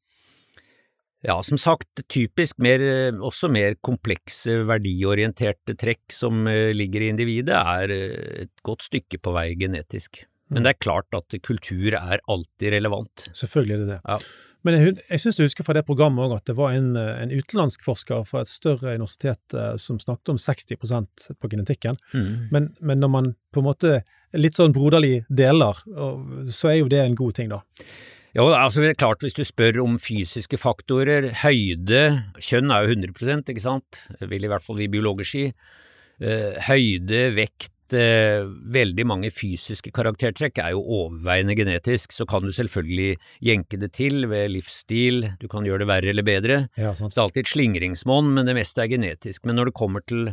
ja, 1.22 1.38
som 1.46 1.60
sagt, 1.62 2.02
typisk 2.10 2.58
mer, 2.64 2.82
også 3.22 3.50
mer 3.54 3.76
komplekse, 3.86 4.62
verdiorienterte 4.70 5.76
trekk 5.78 6.14
som 6.14 6.48
eh, 6.50 6.72
ligger 6.74 7.06
i 7.06 7.10
individet, 7.14 7.58
er 7.58 7.94
eh, 7.94 8.46
et 8.48 8.54
godt 8.66 8.88
stykke 8.88 9.20
på 9.22 9.34
vei 9.36 9.52
genetisk. 9.60 10.24
Men 10.52 10.62
mm. 10.62 10.64
det 10.66 10.72
er 10.72 10.80
klart 10.82 11.18
at 11.18 11.36
kultur 11.46 11.94
er 11.94 12.24
alltid 12.26 12.74
relevant. 12.74 13.28
Selvfølgelig 13.38 13.76
er 13.76 13.84
det 13.84 13.92
det. 13.94 14.00
Ja. 14.08 14.18
Men 14.66 14.78
jeg, 14.78 14.96
jeg 15.10 15.22
syns 15.24 15.38
du 15.38 15.44
husker 15.44 15.66
fra 15.66 15.74
det 15.78 15.86
programmet 15.88 16.26
òg 16.26 16.36
at 16.36 16.50
det 16.50 16.56
var 16.58 16.74
en, 16.78 16.92
en, 16.98 17.32
utenlandsk 17.34 17.82
forsker 17.86 18.26
fra 18.30 18.44
et 18.44 18.50
større 18.50 18.94
universitet 18.98 19.56
eh, 19.58 19.76
som 19.82 20.02
snakket 20.02 20.34
om 20.34 20.42
60% 20.42 21.30
på 21.38 21.52
genetikken. 21.54 22.02
Mm. 22.14 22.32
Men, 22.50 22.72
men, 22.82 23.02
når 23.02 23.14
man 23.14 23.30
på 23.54 23.62
en 23.62 23.70
måte 23.70 24.00
litt 24.38 24.58
sånn 24.58 24.74
broderlig 24.74 25.28
deler, 25.30 25.86
så 26.50 26.72
er 26.72 26.80
jo 26.80 26.90
det 26.90 27.02
en 27.04 27.18
god 27.20 27.38
ting, 27.38 27.50
da. 27.52 27.62
Jo, 28.32 28.46
altså 28.56 28.80
det 28.80 28.94
er 28.94 29.02
klart 29.02 29.24
hvis 29.26 29.36
du 29.36 29.44
spør 29.44 29.82
om 29.84 29.98
fysiske 30.00 30.56
faktorer, 30.60 31.34
høyde, 31.44 32.04
kjønn 32.40 32.72
er 32.72 32.86
jo 32.86 32.96
100 32.96 33.52
ikke 33.52 33.64
sant, 33.64 34.00
vil 34.24 34.48
i 34.48 34.52
hvert 34.52 34.64
fall 34.64 34.80
vi 34.80 34.88
biologer 34.92 35.28
si, 35.28 35.42
eh, 36.24 36.62
høyde, 36.70 37.26
vekt, 37.36 37.92
eh, 37.92 38.48
veldig 38.48 39.06
mange 39.10 39.34
fysiske 39.36 39.92
karaktertrekk 39.92 40.62
er 40.64 40.72
jo 40.78 40.86
overveiende 41.02 41.58
genetisk, 41.60 42.16
så 42.16 42.24
kan 42.24 42.48
du 42.48 42.56
selvfølgelig 42.56 43.18
jenke 43.44 43.82
det 43.82 43.92
til 44.00 44.24
ved 44.32 44.56
livsstil, 44.56 45.36
du 45.44 45.50
kan 45.52 45.68
gjøre 45.68 45.84
det 45.84 45.90
verre 45.92 46.16
eller 46.16 46.24
bedre, 46.24 46.62
ja, 46.80 46.96
det 46.96 47.12
er 47.12 47.26
alltid 47.26 47.44
et 47.44 47.52
slingringsmonn, 47.52 48.32
men 48.32 48.48
det 48.48 48.56
meste 48.56 48.80
er 48.80 48.94
genetisk. 48.96 49.44
Men 49.44 49.60
når 49.60 49.74
det 49.74 49.76
kommer 49.76 50.08
til 50.08 50.32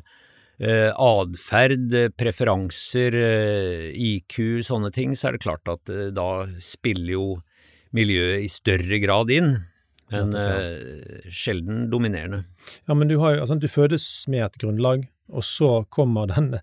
eh, 0.62 0.94
atferd, 0.94 1.90
preferanser, 2.14 3.18
eh, 3.26 3.90
IQ, 3.90 4.62
sånne 4.70 4.94
ting, 4.94 5.18
så 5.18 5.32
er 5.32 5.34
det 5.34 5.42
klart 5.42 5.66
at 5.66 5.90
da 6.14 6.46
spiller 6.62 7.14
jo 7.18 7.28
miljøet 7.96 8.44
i 8.44 8.50
større 8.52 9.00
grad 9.02 9.32
inn, 9.34 9.54
men 10.12 10.32
uh, 10.32 11.28
sjelden 11.28 11.88
dominerende. 11.92 12.44
Ja, 12.88 12.96
men 12.96 13.10
du, 13.10 13.18
har, 13.22 13.40
altså, 13.42 13.58
du 13.60 13.68
fødes 13.68 14.04
med 14.30 14.46
et 14.46 14.60
grunnlag, 14.60 15.04
og 15.28 15.44
så 15.44 15.82
kommer 15.92 16.30
den 16.30 16.54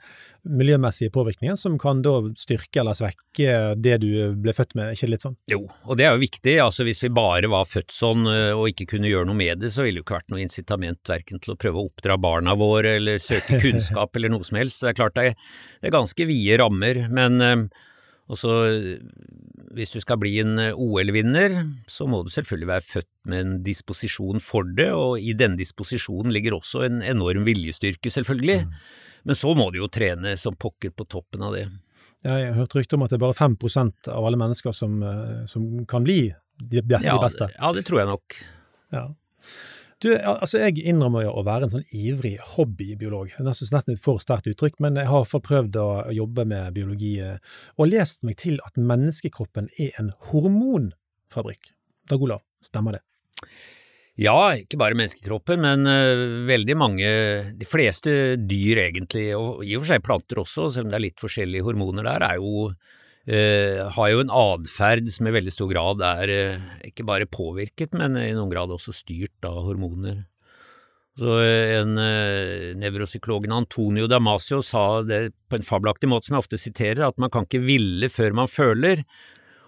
miljømessige 0.46 1.10
påvirkningen 1.14 1.58
som 1.58 1.78
kan 1.82 2.02
da 2.06 2.16
styrke 2.38 2.82
eller 2.82 2.98
svekke 2.98 3.58
det 3.82 3.96
du 4.02 4.10
ble 4.42 4.54
født 4.54 4.76
med, 4.78 4.94
ikke 4.94 5.10
litt 5.10 5.26
sånn? 5.26 5.38
Jo, 5.50 5.64
og 5.86 5.98
det 6.00 6.08
er 6.08 6.16
jo 6.16 6.22
viktig. 6.22 6.56
Altså 6.62 6.86
Hvis 6.86 7.02
vi 7.04 7.12
bare 7.14 7.50
var 7.52 7.66
født 7.70 7.94
sånn 7.94 8.30
eh, 8.30 8.52
og 8.54 8.70
ikke 8.72 8.88
kunne 8.96 9.10
gjøre 9.10 9.30
noe 9.30 9.38
med 9.38 9.62
det, 9.62 9.72
så 9.74 9.86
ville 9.86 9.98
det 9.98 10.04
jo 10.04 10.08
ikke 10.08 10.20
vært 10.20 10.34
noe 10.34 10.44
incitament 10.44 11.14
verken 11.14 11.42
til 11.42 11.56
å 11.56 11.58
prøve 11.62 11.82
å 11.82 11.90
oppdra 11.90 12.20
barna 12.22 12.56
våre 12.58 12.98
eller 13.00 13.22
søke 13.22 13.60
kunnskap 13.64 14.18
eller 14.18 14.34
noe 14.34 14.46
som 14.46 14.62
helst. 14.62 14.84
Det 14.84 14.94
er 14.94 15.02
klart 15.02 15.18
det 15.18 15.28
er, 15.32 15.50
det 15.82 15.90
er 15.90 15.98
ganske 15.98 16.30
vide 16.30 16.62
rammer, 16.62 17.06
men 17.14 17.70
eh, 18.26 18.32
også, 18.34 18.52
hvis 19.78 19.94
du 19.94 20.00
skal 20.02 20.20
bli 20.22 20.40
en 20.42 20.58
OL-vinner, 20.74 21.58
så 21.88 22.08
må 22.10 22.24
du 22.24 22.32
selvfølgelig 22.34 22.72
være 22.72 22.88
født 22.90 23.12
med 23.30 23.46
en 23.46 23.56
disposisjon 23.66 24.42
for 24.44 24.68
det, 24.78 24.92
og 24.94 25.20
i 25.20 25.36
denne 25.38 25.60
disposisjonen 25.60 26.34
ligger 26.34 26.58
også 26.58 26.86
en 26.88 27.02
enorm 27.06 27.46
viljestyrke, 27.46 28.10
selvfølgelig. 28.10 28.66
Mm. 28.66 28.78
Men 29.26 29.38
så 29.38 29.54
må 29.58 29.72
du 29.74 29.82
jo 29.82 29.90
trene 29.90 30.36
som 30.38 30.58
pokker 30.58 30.94
på 30.94 31.08
toppen 31.10 31.46
av 31.46 31.56
det. 31.58 31.68
Jeg 32.26 32.50
har 32.50 32.58
hørt 32.58 32.74
rykte 32.74 32.98
om 32.98 33.06
at 33.06 33.14
det 33.14 33.20
er 33.20 33.26
bare 33.26 33.38
5% 33.38 34.10
av 34.10 34.26
alle 34.26 34.40
mennesker 34.42 34.74
som, 34.74 34.98
eh, 35.06 35.46
som 35.50 35.86
kan 35.90 36.06
bli 36.06 36.34
de, 36.58 36.82
de 36.82 37.02
ja, 37.04 37.18
beste. 37.22 37.50
Ja, 37.54 37.72
det 37.76 37.86
tror 37.86 38.02
jeg 38.02 38.10
nok. 38.10 38.38
Ja. 38.96 39.08
Du, 40.04 40.10
altså 40.12 40.60
Jeg 40.60 40.82
innrømmer 40.84 41.24
jo 41.24 41.36
å 41.40 41.44
være 41.48 41.68
en 41.68 41.74
sånn 41.78 41.86
ivrig 41.96 42.36
hobbybiolog. 42.56 43.32
Jeg 43.32 43.46
Nesten, 43.48 43.70
nesten 43.72 43.96
et 43.96 44.04
for 44.04 44.20
sterkt 44.24 44.50
uttrykk, 44.52 44.82
men 44.84 45.00
jeg 45.00 45.08
har 45.08 45.30
prøvd 45.30 45.80
å 45.80 45.88
jobbe 46.16 46.46
med 46.52 46.76
biologi 46.76 47.16
eh, 47.24 47.40
og 47.80 47.94
lest 47.94 48.28
meg 48.28 48.38
til 48.44 48.60
at 48.66 48.76
menneskekroppen 48.76 49.72
er 49.80 49.96
en 50.02 50.12
hormonfabrikk. 50.32 51.72
Dag 52.12 52.28
Olav, 52.28 52.44
stemmer 52.64 52.98
det? 52.98 53.04
Ja, 54.20 54.54
ikke 54.56 54.80
bare 54.80 54.96
menneskekroppen, 54.96 55.60
men 55.64 55.88
uh, 55.90 56.44
veldig 56.48 56.76
mange, 56.80 57.08
de 57.52 57.68
fleste 57.68 58.38
dyr 58.40 58.86
egentlig, 58.86 59.26
og 59.36 59.64
i 59.66 59.74
og 59.76 59.84
for 59.84 59.92
seg 59.92 60.06
planter 60.06 60.40
også, 60.40 60.70
selv 60.72 60.88
om 60.88 60.94
det 60.94 61.00
er 61.00 61.06
litt 61.10 61.24
forskjellige 61.24 61.66
hormoner 61.68 62.08
der, 62.08 62.24
er 62.30 62.40
jo, 62.40 62.70
uh, 63.30 63.82
har 63.96 64.12
jo 64.12 64.22
en 64.24 64.34
atferd 64.34 65.10
som 65.14 65.28
i 65.30 65.36
veldig 65.36 65.54
stor 65.54 65.70
grad 65.72 66.04
er 66.06 66.32
uh, 66.32 66.72
ikke 66.88 67.06
bare 67.08 67.30
påvirket, 67.30 67.96
men 67.98 68.18
i 68.22 68.32
noen 68.36 68.52
grad 68.52 68.74
også 68.74 68.96
styrt 68.96 69.48
av 69.48 69.64
hormoner. 69.68 70.24
Så 71.16 71.32
en 71.40 71.94
nevropsykologen 72.76 73.54
Antonio 73.56 74.04
Damasio 74.12 74.58
sa 74.60 75.00
det 75.00 75.30
på 75.48 75.56
en 75.56 75.64
fabelaktig 75.64 76.10
måte 76.12 76.28
som 76.28 76.36
jeg 76.36 76.44
ofte 76.44 76.60
siterer, 76.60 77.06
at 77.08 77.22
man 77.24 77.32
kan 77.32 77.48
ikke 77.48 77.62
ville 77.64 78.10
før 78.12 78.36
man 78.36 78.52
føler. 78.52 79.06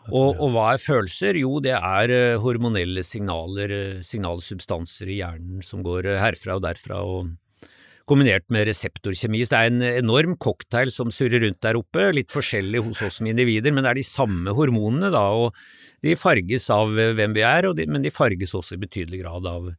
Og, 0.08 0.38
og, 0.42 0.52
hva 0.52 0.74
er 0.74 0.84
følelser? 0.84 1.40
Jo, 1.40 1.58
det 1.64 1.74
er 1.78 2.12
uh, 2.12 2.44
hormonelle 2.44 3.04
signaler, 3.04 3.72
uh, 3.72 4.04
signalsubstanser 4.04 5.08
i 5.12 5.22
hjernen 5.22 5.64
som 5.64 5.84
går 5.88 6.08
herfra 6.20 6.60
og 6.60 6.64
derfra, 6.68 7.00
og 7.04 7.34
kombinert 8.08 8.48
med 8.54 8.68
reseptorkjemi. 8.70 9.44
Så 9.46 9.54
det 9.54 9.60
er 9.60 9.72
en 9.72 9.86
enorm 10.06 10.38
cocktail 10.40 10.92
som 10.94 11.12
surrer 11.14 11.44
rundt 11.44 11.62
der 11.66 11.80
oppe, 11.80 12.10
litt 12.16 12.34
forskjellig 12.34 12.86
hos 12.86 13.04
oss 13.06 13.20
som 13.20 13.30
individer, 13.30 13.76
men 13.76 13.86
det 13.86 13.94
er 13.94 14.02
de 14.02 14.08
samme 14.08 14.56
hormonene, 14.58 15.12
da, 15.14 15.28
og 15.36 15.58
de 16.06 16.16
farges 16.20 16.70
av 16.74 16.94
hvem 16.94 17.36
vi 17.36 17.46
er, 17.46 17.70
de, 17.76 17.88
men 17.90 18.06
de 18.06 18.14
farges 18.14 18.56
også 18.58 18.78
i 18.78 18.84
betydelig 18.86 19.24
grad 19.24 19.48
av 19.50 19.72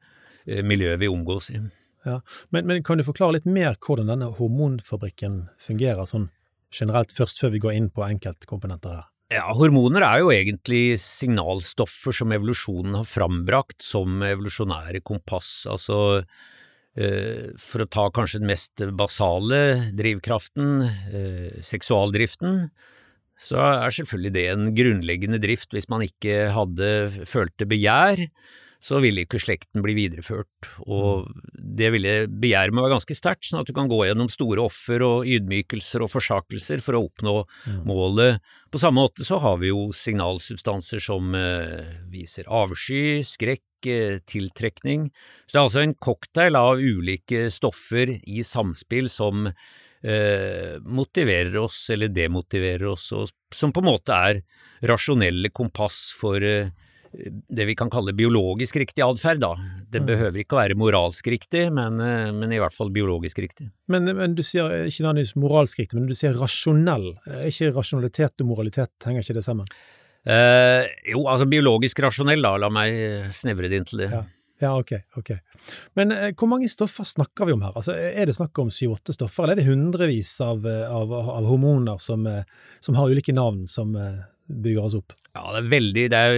miljøet 0.64 1.00
vi 1.02 1.10
omgås 1.12 1.50
i. 1.54 1.60
Ja, 2.06 2.20
men, 2.54 2.66
men, 2.68 2.82
kan 2.86 2.98
du 2.98 3.06
forklare 3.06 3.38
litt 3.38 3.48
mer 3.48 3.76
hvordan 3.84 4.10
denne 4.12 4.30
hormonfabrikken 4.38 5.46
fungerer 5.62 6.08
sånn 6.08 6.28
generelt, 6.74 7.14
først 7.16 7.40
før 7.42 7.54
vi 7.54 7.62
går 7.64 7.76
inn 7.76 7.88
på 7.92 8.04
enkeltkomponenter 8.06 8.98
her? 9.00 9.06
Ja, 9.32 9.44
hormoner 9.52 10.04
er 10.06 10.22
jo 10.22 10.30
egentlig 10.32 10.96
signalstoffer 11.02 12.14
som 12.16 12.32
evolusjonen 12.32 12.96
har 12.96 13.08
frambrakt 13.08 13.84
som 13.84 14.22
evolusjonære 14.24 15.02
kompass. 15.04 15.66
Altså, 15.68 15.98
eh, 16.22 16.56
for 17.60 17.84
å 17.84 17.90
ta 17.90 18.08
kanskje 18.14 18.40
den 18.42 18.50
mest 18.50 18.84
basale 18.98 19.60
drivkraften, 19.96 20.70
eh, 21.12 21.58
seksualdriften, 21.62 22.70
så 23.38 23.60
er 23.62 23.94
selvfølgelig 23.94 24.32
det 24.34 24.46
en 24.50 24.70
grunnleggende 24.74 25.38
drift 25.42 25.76
hvis 25.76 25.86
man 25.92 26.02
ikke 26.02 26.48
hadde 26.56 26.88
følte 27.30 27.68
begjær 27.70 28.24
så 28.78 29.00
ville 29.02 29.24
ikke 29.24 29.40
slekten 29.42 29.82
bli 29.82 29.94
videreført, 29.96 30.68
og 30.86 31.26
det 31.58 31.90
ville 31.94 32.12
begjæret 32.30 32.74
må 32.74 32.84
være 32.84 32.94
ganske 32.94 33.16
sterkt, 33.18 33.48
sånn 33.48 33.64
at 33.64 33.70
du 33.70 33.74
kan 33.74 33.90
gå 33.90 33.98
gjennom 34.06 34.30
store 34.30 34.62
offer 34.62 35.02
og 35.02 35.26
ydmykelser 35.26 36.04
og 36.04 36.12
forsakelser 36.12 36.82
for 36.84 36.94
å 36.94 37.02
oppnå 37.08 37.34
mm. 37.42 37.80
målet. 37.88 38.38
På 38.70 38.78
samme 38.78 39.02
måte 39.02 39.26
så 39.26 39.40
har 39.42 39.58
vi 39.62 39.72
jo 39.72 39.88
signalsubstanser 39.94 41.02
som 41.02 41.34
eh, 41.34 41.98
viser 42.12 42.46
avsky, 42.46 43.24
skrekk, 43.26 43.66
eh, 43.66 43.67
tiltrekning, 43.82 45.08
så 45.46 45.52
det 45.52 45.58
er 45.58 45.66
altså 45.66 45.84
en 45.84 45.94
cocktail 45.94 46.58
av 46.58 46.80
ulike 46.82 47.46
stoffer 47.54 48.16
i 48.18 48.42
samspill 48.46 49.06
som 49.12 49.46
eh, 49.48 50.78
motiverer 50.82 51.56
oss 51.62 51.90
eller 51.94 52.08
demotiverer 52.08 52.86
oss, 52.92 53.10
og 53.12 53.30
som 53.54 53.72
på 53.72 53.84
en 53.84 53.90
måte 53.90 54.14
er 54.14 54.42
rasjonelle 54.88 55.50
kompass 55.54 56.08
for 56.18 56.42
eh, 56.44 56.70
det 57.48 57.64
vi 57.64 57.74
kan 57.76 57.90
kalle 57.90 58.12
biologisk 58.12 58.76
riktig 58.76 59.02
atferd, 59.04 59.40
da. 59.40 59.54
Det 59.88 60.02
mm. 60.02 60.08
behøver 60.10 60.42
ikke 60.42 60.56
å 60.56 60.60
være 60.60 60.76
moralsk 60.78 61.30
riktig, 61.32 61.64
men, 61.74 62.00
eh, 62.04 62.30
men 62.36 62.52
i 62.52 62.60
hvert 62.60 62.76
fall 62.76 62.92
biologisk 62.94 63.40
riktig. 63.42 63.70
Men, 63.88 64.10
men 64.18 64.36
du 64.36 64.44
sier 64.44 64.84
ikke 64.84 65.06
nødvendigvis 65.06 65.36
moralsk 65.40 65.80
riktig, 65.82 65.98
men 65.98 66.10
du 66.10 66.16
sier 66.18 66.36
rasjonell. 66.36 67.10
Er 67.30 67.48
ikke 67.48 67.72
rasjonalitet 67.76 68.44
og 68.44 68.52
moralitet, 68.52 68.92
henger 69.06 69.24
ikke 69.24 69.38
det 69.40 69.46
sammen? 69.46 69.70
Eh, 70.28 70.88
jo, 71.14 71.22
altså 71.24 71.48
biologisk 71.48 72.02
rasjonell, 72.04 72.42
da. 72.44 72.56
La 72.60 72.68
meg 72.72 73.30
snevre 73.36 73.70
det 73.70 73.80
inn 73.80 73.88
til 73.88 74.04
det. 74.04 74.10
Ja. 74.12 74.24
Ja, 74.58 74.78
ok. 74.78 74.92
ok. 75.16 75.30
Men 75.94 76.12
eh, 76.12 76.32
hvor 76.34 76.50
mange 76.50 76.68
stoffer 76.70 77.06
snakker 77.06 77.46
vi 77.46 77.54
om 77.54 77.62
her? 77.62 77.76
Altså, 77.78 77.94
Er 77.94 78.26
det 78.26 78.34
snakk 78.38 78.58
om 78.58 78.72
syv-åtte 78.74 79.14
stoffer, 79.14 79.44
eller 79.44 79.54
er 79.54 79.62
det 79.62 79.68
hundrevis 79.68 80.32
av, 80.42 80.66
av, 80.66 81.14
av 81.14 81.46
hormoner 81.46 82.00
som, 82.02 82.26
eh, 82.26 82.42
som, 82.82 82.98
har 82.98 83.12
ulike 83.12 83.34
navn 83.36 83.68
som 83.70 83.94
eh, 83.94 84.24
bygger 84.50 84.88
oss 84.88 84.98
opp? 84.98 85.14
Ja, 85.36 85.44
det 85.54 85.60
er 85.60 85.70
veldig 85.70 86.04
Det 86.10 86.18
er, 86.18 86.36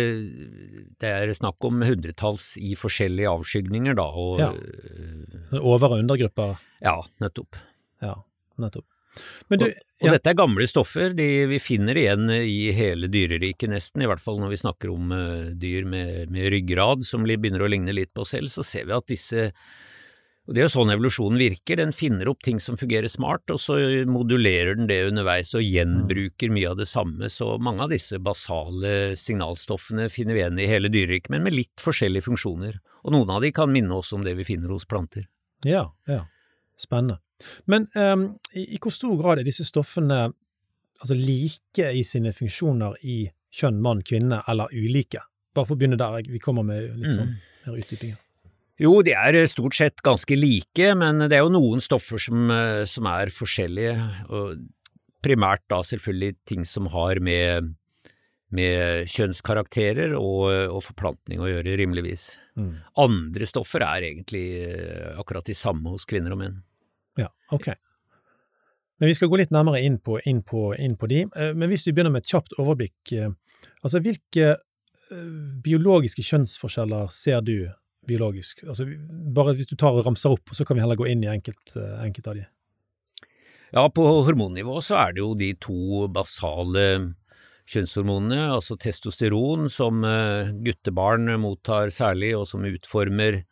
det 1.00 1.14
er 1.14 1.33
snakk 1.38 1.64
om 1.64 1.81
hundretalls 1.87 2.53
i 2.61 2.74
forskjellige 2.76 3.33
avskygninger, 3.33 3.96
da. 3.96 4.09
Og, 4.12 4.42
ja. 4.42 4.53
Over- 5.62 5.94
og 5.94 6.03
undergrupper? 6.03 6.59
Ja, 6.85 6.98
nettopp. 7.24 7.57
Ja, 8.05 8.18
nettopp. 8.61 8.89
Du, 9.51 9.57
og, 9.57 9.66
og 9.66 10.07
ja. 10.07 10.14
dette 10.14 10.31
er 10.31 10.38
gamle 10.38 10.66
stoffer, 10.70 11.14
de, 11.16 11.29
vi 11.51 11.59
finner 11.62 11.99
igjen 11.99 12.31
i 12.31 12.70
hele 12.77 13.11
dyreriket 13.11 13.73
nesten, 13.73 14.05
i 14.05 14.09
hvert 14.11 14.23
fall 14.23 14.38
når 14.38 14.55
vi 14.55 14.61
snakker 14.62 14.92
om 14.92 15.11
uh, 15.11 15.51
dyr 15.59 15.88
med, 15.88 16.31
med, 16.31 16.51
ryggrad 16.55 17.03
som 17.07 17.27
begynner 17.27 17.66
å 17.66 17.70
ligne 17.70 17.94
litt 17.96 18.14
på 18.14 18.23
oss 18.23 18.37
selv, 18.37 18.53
så 18.53 18.66
ser 18.66 18.87
vi 18.87 18.96
at 18.96 19.11
disse 19.11 19.51
og 20.49 20.57
Det 20.57 20.64
er 20.64 20.66
jo 20.66 20.73
sånn 20.73 20.90
evolusjonen 20.90 21.38
virker, 21.38 21.79
den 21.79 21.92
finner 21.94 22.27
opp 22.27 22.40
ting 22.42 22.57
som 22.59 22.75
fungerer 22.81 23.07
smart, 23.12 23.44
og 23.55 23.61
så 23.62 23.77
modulerer 24.11 24.75
den 24.75 24.88
det 24.90 24.96
underveis 25.07 25.53
og 25.55 25.62
gjenbruker 25.62 26.51
mye 26.51 26.73
av 26.73 26.81
det 26.81 26.88
samme, 26.90 27.29
så 27.31 27.53
mange 27.62 27.85
av 27.85 27.92
disse 27.92 28.18
basale 28.18 29.12
signalstoffene 29.20 30.09
finner 30.11 30.35
vi 30.35 30.42
igjen 30.42 30.59
i 30.59 30.66
hele 30.66 30.90
dyreriket, 30.90 31.31
men 31.31 31.46
med 31.46 31.55
litt 31.55 31.85
forskjellige 31.85 32.27
funksjoner, 32.27 32.81
og 33.05 33.14
noen 33.14 33.31
av 33.31 33.44
de 33.46 33.53
kan 33.55 33.70
minne 33.70 33.94
oss 34.01 34.11
om 34.16 34.27
det 34.27 34.35
vi 34.40 34.49
finner 34.49 34.75
hos 34.75 34.88
planter. 34.90 35.29
Ja, 35.62 35.87
ja, 36.11 36.25
spennende. 36.81 37.20
Men 37.70 37.88
um, 37.96 38.26
i, 38.53 38.66
i, 38.76 38.81
hvor 38.83 38.94
stor 38.94 39.16
grad 39.20 39.40
er 39.40 39.48
disse 39.48 39.66
stoffene 39.68 40.29
altså 41.00 41.16
like 41.16 41.92
i 41.96 42.03
sine 42.05 42.35
funksjoner 42.37 42.98
i 43.09 43.22
kjønn, 43.57 43.81
mann, 43.83 44.03
kvinne, 44.07 44.42
eller 44.50 44.72
ulike? 44.72 45.22
Bare 45.57 45.66
for 45.66 45.74
å 45.74 45.81
begynne 45.81 45.98
der, 46.00 46.20
vi 46.31 46.42
kommer 46.42 46.66
med 46.66 46.92
litt 47.00 47.16
sånn 47.16 47.33
mm. 47.33 47.38
mer 47.66 47.81
utdypinger. 47.81 48.18
Jo, 48.81 48.94
de 49.05 49.12
er 49.12 49.37
eh, 49.37 49.48
stort 49.50 49.76
sett 49.76 50.00
ganske 50.05 50.37
like, 50.38 50.92
men 50.96 51.26
det 51.26 51.37
er 51.37 51.44
jo 51.44 51.53
noen 51.53 51.83
stoffer 51.85 52.20
som, 52.22 52.46
eh, 52.55 52.85
som 52.88 53.09
er 53.11 53.33
forskjellige. 53.35 53.96
Og 54.33 54.62
primært 55.24 55.66
da 55.68 55.83
selvfølgelig 55.85 56.38
ting 56.48 56.64
som 56.68 56.88
har 56.94 57.20
med, 57.20 57.74
med 58.57 59.11
kjønnskarakterer 59.12 60.14
og, 60.16 60.46
og, 60.70 60.81
forplantning 60.87 61.42
å 61.44 61.50
gjøre, 61.50 61.76
rimeligvis. 61.83 62.31
Mm. 62.57 62.72
Andre 63.05 63.48
stoffer 63.48 63.85
er 63.85 64.09
egentlig 64.09 64.46
eh, 64.64 65.12
akkurat 65.20 65.44
de 65.44 65.57
samme 65.57 65.92
hos 65.92 66.09
kvinner 66.09 66.37
og 66.37 66.40
menn. 66.40 66.61
Ja, 67.20 67.28
ok. 67.54 67.70
Men 69.00 69.09
vi 69.09 69.16
skal 69.16 69.30
gå 69.33 69.38
litt 69.40 69.52
nærmere 69.54 69.80
inn 69.85 69.96
på, 70.02 70.18
inn 70.28 70.42
på, 70.44 70.70
inn 70.76 70.96
på 71.00 71.09
de. 71.09 71.22
Men 71.33 71.70
hvis 71.70 71.87
vi 71.87 71.94
begynner 71.96 72.12
med 72.12 72.26
et 72.26 72.33
kjapt 72.35 72.52
overblikk, 72.61 73.14
altså 73.80 74.02
hvilke 74.04 74.59
biologiske 75.64 76.20
kjønnsforskjeller 76.26 77.09
ser 77.14 77.40
du 77.46 77.70
biologisk? 78.11 78.64
Altså, 78.66 78.87
bare 79.35 79.54
hvis 79.59 79.70
du 79.70 79.76
tar 79.78 79.96
og 79.96 80.06
ramser 80.06 80.35
opp, 80.35 80.52
så 80.56 80.66
kan 80.66 80.78
vi 80.78 80.85
heller 80.85 80.98
gå 80.98 81.09
inn 81.11 81.24
i 81.24 81.30
enkelt, 81.33 81.76
eh, 81.76 82.02
enkelt 82.04 82.30
av 82.30 82.40
de. 82.40 82.46
Ja, 83.70 83.87
på 83.87 84.04
hormonnivå 84.26 84.80
så 84.83 84.98
er 85.04 85.14
det 85.14 85.22
jo 85.22 85.35
de 85.38 85.52
to 85.62 86.09
basale 86.11 87.14
kjønnshormonene, 87.70 88.48
altså 88.56 88.76
testosteron, 88.80 89.68
som 89.70 90.02
eh, 90.06 90.50
guttebarn 90.64 91.30
mottar 91.42 91.92
særlig, 91.94 92.35
og 92.38 92.48
som 92.50 92.66
utformer 92.66 93.42
eh, 93.42 93.46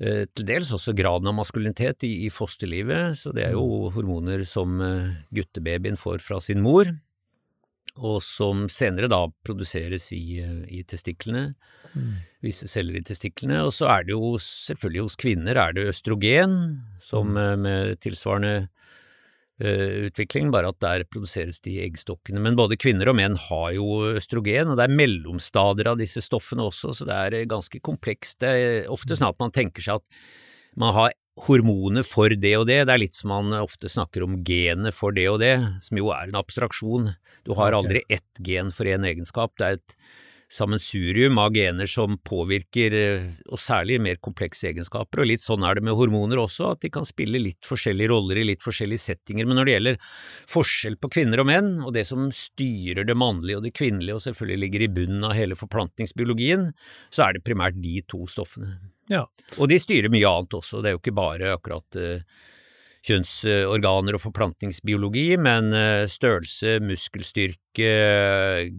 til 0.00 0.46
dels 0.48 0.70
også 0.72 0.94
graden 0.96 1.28
av 1.28 1.34
maskulinitet 1.36 2.06
i, 2.08 2.14
i 2.24 2.30
fosterlivet, 2.32 3.18
så 3.20 3.34
det 3.36 3.42
er 3.44 3.52
jo 3.52 3.66
mm. 3.66 3.90
hormoner 3.98 4.44
som 4.48 4.80
guttebabyen 5.28 6.00
får 6.00 6.22
fra 6.24 6.38
sin 6.40 6.62
mor, 6.64 6.88
og 8.00 8.22
som 8.24 8.64
senere 8.72 9.10
da 9.12 9.26
produseres 9.44 10.08
i, 10.16 10.40
i 10.72 10.80
testiklene. 10.88 11.50
visse 12.44 12.68
celler 12.70 12.98
i 12.98 13.04
testiklene. 13.04 13.62
Og 13.66 13.72
så 13.76 13.88
er 13.92 14.06
det 14.06 14.14
jo 14.14 14.34
selvfølgelig 14.40 15.06
hos 15.06 15.18
kvinner 15.20 15.60
er 15.60 15.76
det 15.76 15.88
østrogen, 15.92 16.54
som 17.02 17.36
eh, 17.36 17.56
med 17.60 18.00
tilsvarende 18.04 18.68
utvikling, 19.60 20.50
bare 20.54 20.70
at 20.72 20.80
der 20.80 21.04
produseres 21.08 21.60
de 21.64 21.76
eggstokkene. 21.84 22.40
Men 22.42 22.56
både 22.58 22.78
kvinner 22.80 23.10
og 23.10 23.18
menn 23.18 23.36
har 23.48 23.72
jo 23.76 24.14
østrogen, 24.14 24.72
og 24.72 24.78
det 24.80 24.86
er 24.86 24.98
mellomstader 25.00 25.90
av 25.92 26.00
disse 26.00 26.22
stoffene 26.24 26.64
også, 26.66 26.94
så 26.96 27.08
det 27.08 27.16
er 27.16 27.38
eh, 27.40 27.48
ganske 27.50 27.82
komplekst. 27.84 28.40
Det 28.40 28.50
er 28.50 28.92
ofte 28.92 29.18
sånn 29.18 29.30
at 29.30 29.40
man 29.42 29.52
tenker 29.54 29.84
seg 29.84 30.00
at 30.00 30.22
man 30.80 30.94
har 30.96 31.16
hormoner 31.46 32.04
for 32.04 32.32
det 32.32 32.52
og 32.58 32.66
det, 32.68 32.82
det 32.88 32.94
er 32.94 33.00
litt 33.00 33.16
som 33.16 33.32
man 33.32 33.54
ofte 33.60 33.88
snakker 33.88 34.26
om 34.26 34.40
genet 34.46 34.96
for 34.96 35.14
det 35.16 35.26
og 35.30 35.38
det, 35.42 35.54
som 35.80 36.00
jo 36.00 36.10
er 36.12 36.28
en 36.28 36.40
abstraksjon. 36.40 37.12
Du 37.48 37.54
har 37.56 37.76
aldri 37.76 38.02
ett 38.12 38.42
gen 38.44 38.72
for 38.74 38.88
én 38.88 39.06
egenskap, 39.08 39.54
det 39.56 39.66
er 39.66 39.78
et 39.78 39.96
sammensurium 40.50 41.38
av 41.38 41.54
gener 41.54 41.86
som 41.86 42.16
påvirker, 42.26 42.94
eh, 42.94 43.38
og 43.50 43.60
særlig 43.62 44.00
mer 44.02 44.18
komplekse 44.22 44.70
egenskaper, 44.72 45.22
og 45.22 45.30
litt 45.30 45.44
sånn 45.44 45.62
er 45.66 45.78
det 45.78 45.84
med 45.86 45.94
hormoner 45.98 46.42
også, 46.42 46.72
at 46.74 46.82
de 46.82 46.90
kan 46.90 47.06
spille 47.06 47.38
litt 47.38 47.62
forskjellige 47.66 48.10
roller 48.10 48.40
i 48.40 48.46
litt 48.48 48.66
forskjellige 48.66 49.04
settinger, 49.04 49.46
men 49.46 49.60
når 49.60 49.68
det 49.68 49.76
gjelder 49.76 50.00
forskjell 50.50 50.98
på 50.98 51.12
kvinner 51.14 51.44
og 51.44 51.50
menn, 51.52 51.72
og 51.86 51.94
det 51.94 52.04
som 52.08 52.28
styrer 52.34 53.06
det 53.06 53.18
mannlige 53.18 53.60
og 53.60 53.66
det 53.68 53.74
kvinnelige 53.78 54.18
og 54.18 54.24
selvfølgelig 54.26 54.64
ligger 54.66 54.86
i 54.86 54.92
bunnen 55.00 55.26
av 55.30 55.36
hele 55.38 55.58
forplantningsbiologien, 55.58 56.70
så 57.14 57.28
er 57.28 57.38
det 57.38 57.46
primært 57.46 57.78
de 57.78 58.00
to 58.10 58.26
stoffene. 58.30 58.80
Ja. 59.10 59.26
Og 59.58 59.70
de 59.70 59.78
styrer 59.82 60.10
mye 60.10 60.28
annet 60.28 60.58
også, 60.58 60.82
det 60.82 60.90
er 60.90 60.98
jo 60.98 61.02
ikke 61.02 61.18
bare 61.18 61.54
akkurat 61.54 61.98
uh, 61.98 62.40
kjønnsorganer 63.06 64.16
og 64.16 64.22
forplantningsbiologi, 64.22 65.28
men 65.40 65.72
eh, 65.76 66.06
størrelse, 66.10 66.78
muskelstyrke, 66.84 67.92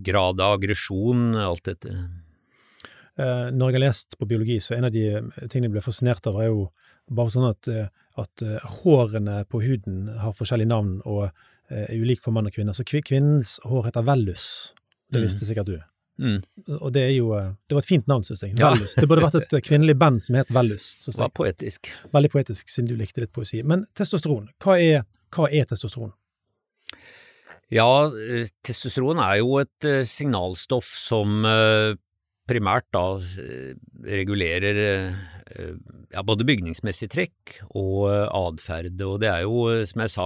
grad 0.06 0.42
av 0.44 0.60
aggresjon, 0.60 1.32
alt 1.42 1.66
dette. 1.72 1.96
Eh, 3.18 3.48
når 3.50 3.72
jeg 3.72 3.80
har 3.80 3.86
lest 3.88 4.20
på 4.20 4.30
biologi, 4.30 4.60
så 4.62 4.78
en 4.78 4.90
av 4.90 4.94
de 4.94 5.08
eh, 5.10 5.48
tingene 5.48 5.72
jeg 5.72 5.78
ble 5.78 5.86
fascinert 5.86 6.30
av, 6.30 6.38
er 6.42 6.52
jo 6.52 6.68
bare 7.12 7.34
sånn 7.34 7.50
at, 7.50 7.68
at 8.22 8.44
hårene 8.78 9.42
på 9.52 9.60
huden 9.66 10.06
har 10.22 10.36
forskjellige 10.38 10.70
navn 10.70 11.00
og 11.10 11.26
er 11.72 11.90
ulike 11.98 12.24
for 12.24 12.36
mann 12.36 12.48
og 12.48 12.54
kvinne. 12.56 12.76
Så 12.78 12.86
kvinnens 12.88 13.58
hår 13.68 13.90
heter 13.90 14.06
vellus. 14.08 14.46
Det 15.12 15.20
mm. 15.20 15.26
visste 15.26 15.48
sikkert 15.50 15.68
du. 15.68 15.76
Mm. 16.22 16.38
Og 16.78 16.92
det 16.94 17.02
er 17.08 17.16
jo 17.16 17.32
Det 17.34 17.74
var 17.74 17.82
et 17.82 17.90
fint 17.90 18.10
navn, 18.10 18.24
syns 18.26 18.44
jeg. 18.46 18.54
Vellus. 18.60 18.94
Det 18.98 19.08
burde 19.10 19.26
vært 19.26 19.40
et 19.40 19.56
kvinnelig 19.68 19.98
band 19.98 20.22
som 20.24 20.38
het 20.38 20.52
Vellus. 20.54 20.94
Det 21.06 21.18
var 21.18 21.34
poetisk. 21.34 21.90
Veldig 22.14 22.32
poetisk, 22.34 22.70
siden 22.70 22.92
du 22.92 22.98
likte 23.00 23.24
litt 23.24 23.34
poesi. 23.34 23.64
Men 23.66 23.88
testosteron, 23.98 24.52
hva 24.62 24.78
er, 24.78 25.08
hva 25.34 25.50
er 25.50 25.66
testosteron? 25.70 26.14
Ja, 27.72 27.88
eh, 28.12 28.52
testosteron 28.68 29.22
er 29.24 29.40
jo 29.40 29.58
et 29.62 29.88
uh, 29.88 30.02
signalstoff 30.08 30.90
som 31.00 31.46
primært 32.52 32.88
da 32.92 33.06
regulerer 34.12 34.78
ja, 36.12 36.24
både 36.26 36.44
bygningsmessig 36.48 37.08
trekk 37.14 37.62
og 37.80 38.10
atferd, 38.12 38.98
og 39.06 39.22
det 39.24 39.30
er 39.32 39.46
jo, 39.46 39.70
som 39.88 40.04
jeg 40.04 40.12
sa, 40.12 40.26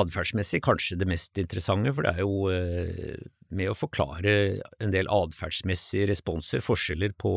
atferdsmessig 0.00 0.62
kanskje 0.66 0.98
det 0.98 1.06
mest 1.10 1.38
interessante, 1.38 1.92
for 1.94 2.06
det 2.06 2.16
er 2.16 2.24
jo 2.24 3.28
med 3.54 3.70
å 3.70 3.76
forklare 3.76 4.34
en 4.82 4.92
del 4.94 5.08
atferdsmessige 5.10 6.08
responser, 6.10 6.62
forskjeller 6.64 7.14
på, 7.18 7.34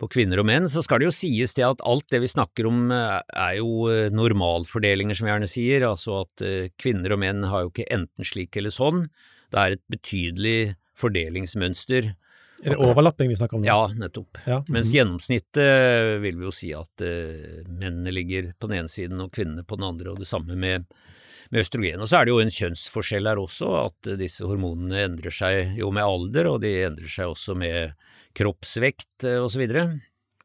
på, 0.00 0.10
kvinner 0.12 0.42
og 0.42 0.48
menn, 0.48 0.68
så 0.70 0.82
skal 0.84 1.00
det 1.00 1.08
jo 1.08 1.16
sies 1.16 1.56
det 1.58 1.66
at 1.66 1.82
alt 1.86 2.06
det 2.12 2.22
vi 2.24 2.32
snakker 2.32 2.68
om 2.68 2.92
eh, 2.94 3.22
er 3.46 3.56
jo 3.60 3.88
eh, 3.92 4.10
normalfordelinger, 4.14 5.16
som 5.16 5.28
vi 5.28 5.32
gjerne 5.34 5.50
sier, 5.50 5.88
altså 5.88 6.22
at 6.24 6.44
eh, 6.46 6.68
kvinner 6.80 7.16
og 7.16 7.22
menn 7.22 7.46
har 7.50 7.64
jo 7.64 7.72
ikke 7.72 7.88
enten 7.94 8.28
slik 8.28 8.58
eller 8.60 8.74
sånn, 8.74 9.08
det 9.54 9.62
er 9.62 9.76
et 9.76 9.84
betydelig 9.92 10.60
fordelingsmønster. 10.98 12.14
Er 12.64 12.72
det 12.72 12.80
overlapping 12.80 13.28
vi 13.28 13.36
snakker 13.36 13.58
om 13.58 13.62
nå? 13.62 13.68
Ja, 13.68 13.90
nettopp. 13.92 14.40
Ja. 14.48 14.62
Mm 14.64 14.78
Mens 14.78 14.88
gjennomsnittet 14.94 16.22
vil 16.22 16.38
vi 16.40 16.46
jo 16.48 16.54
si 16.56 16.70
at 16.74 17.02
mennene 17.68 18.14
ligger 18.16 18.48
på 18.56 18.70
den 18.70 18.80
ene 18.80 18.90
siden 18.90 19.20
og 19.20 19.28
kvinnene 19.36 19.62
på 19.62 19.76
den 19.76 19.84
andre, 19.86 20.14
og 20.14 20.22
det 20.24 20.28
samme 20.30 20.56
med 20.56 20.88
med 21.50 21.62
østrogen. 21.64 22.02
Og 22.02 22.10
så 22.10 22.18
er 22.18 22.26
det 22.26 22.34
jo 22.34 22.42
en 22.42 22.52
kjønnsforskjell 22.52 23.30
her 23.30 23.40
også, 23.42 23.70
at 23.84 24.10
disse 24.20 24.46
hormonene 24.46 25.06
endrer 25.06 25.34
seg 25.34 25.78
jo 25.78 25.92
med 25.94 26.06
alder, 26.06 26.50
og 26.52 26.60
de 26.64 26.72
endrer 26.88 27.12
seg 27.12 27.32
også 27.32 27.56
med 27.58 27.96
kroppsvekt 28.36 29.26
eh, 29.26 29.40
osv. 29.42 29.64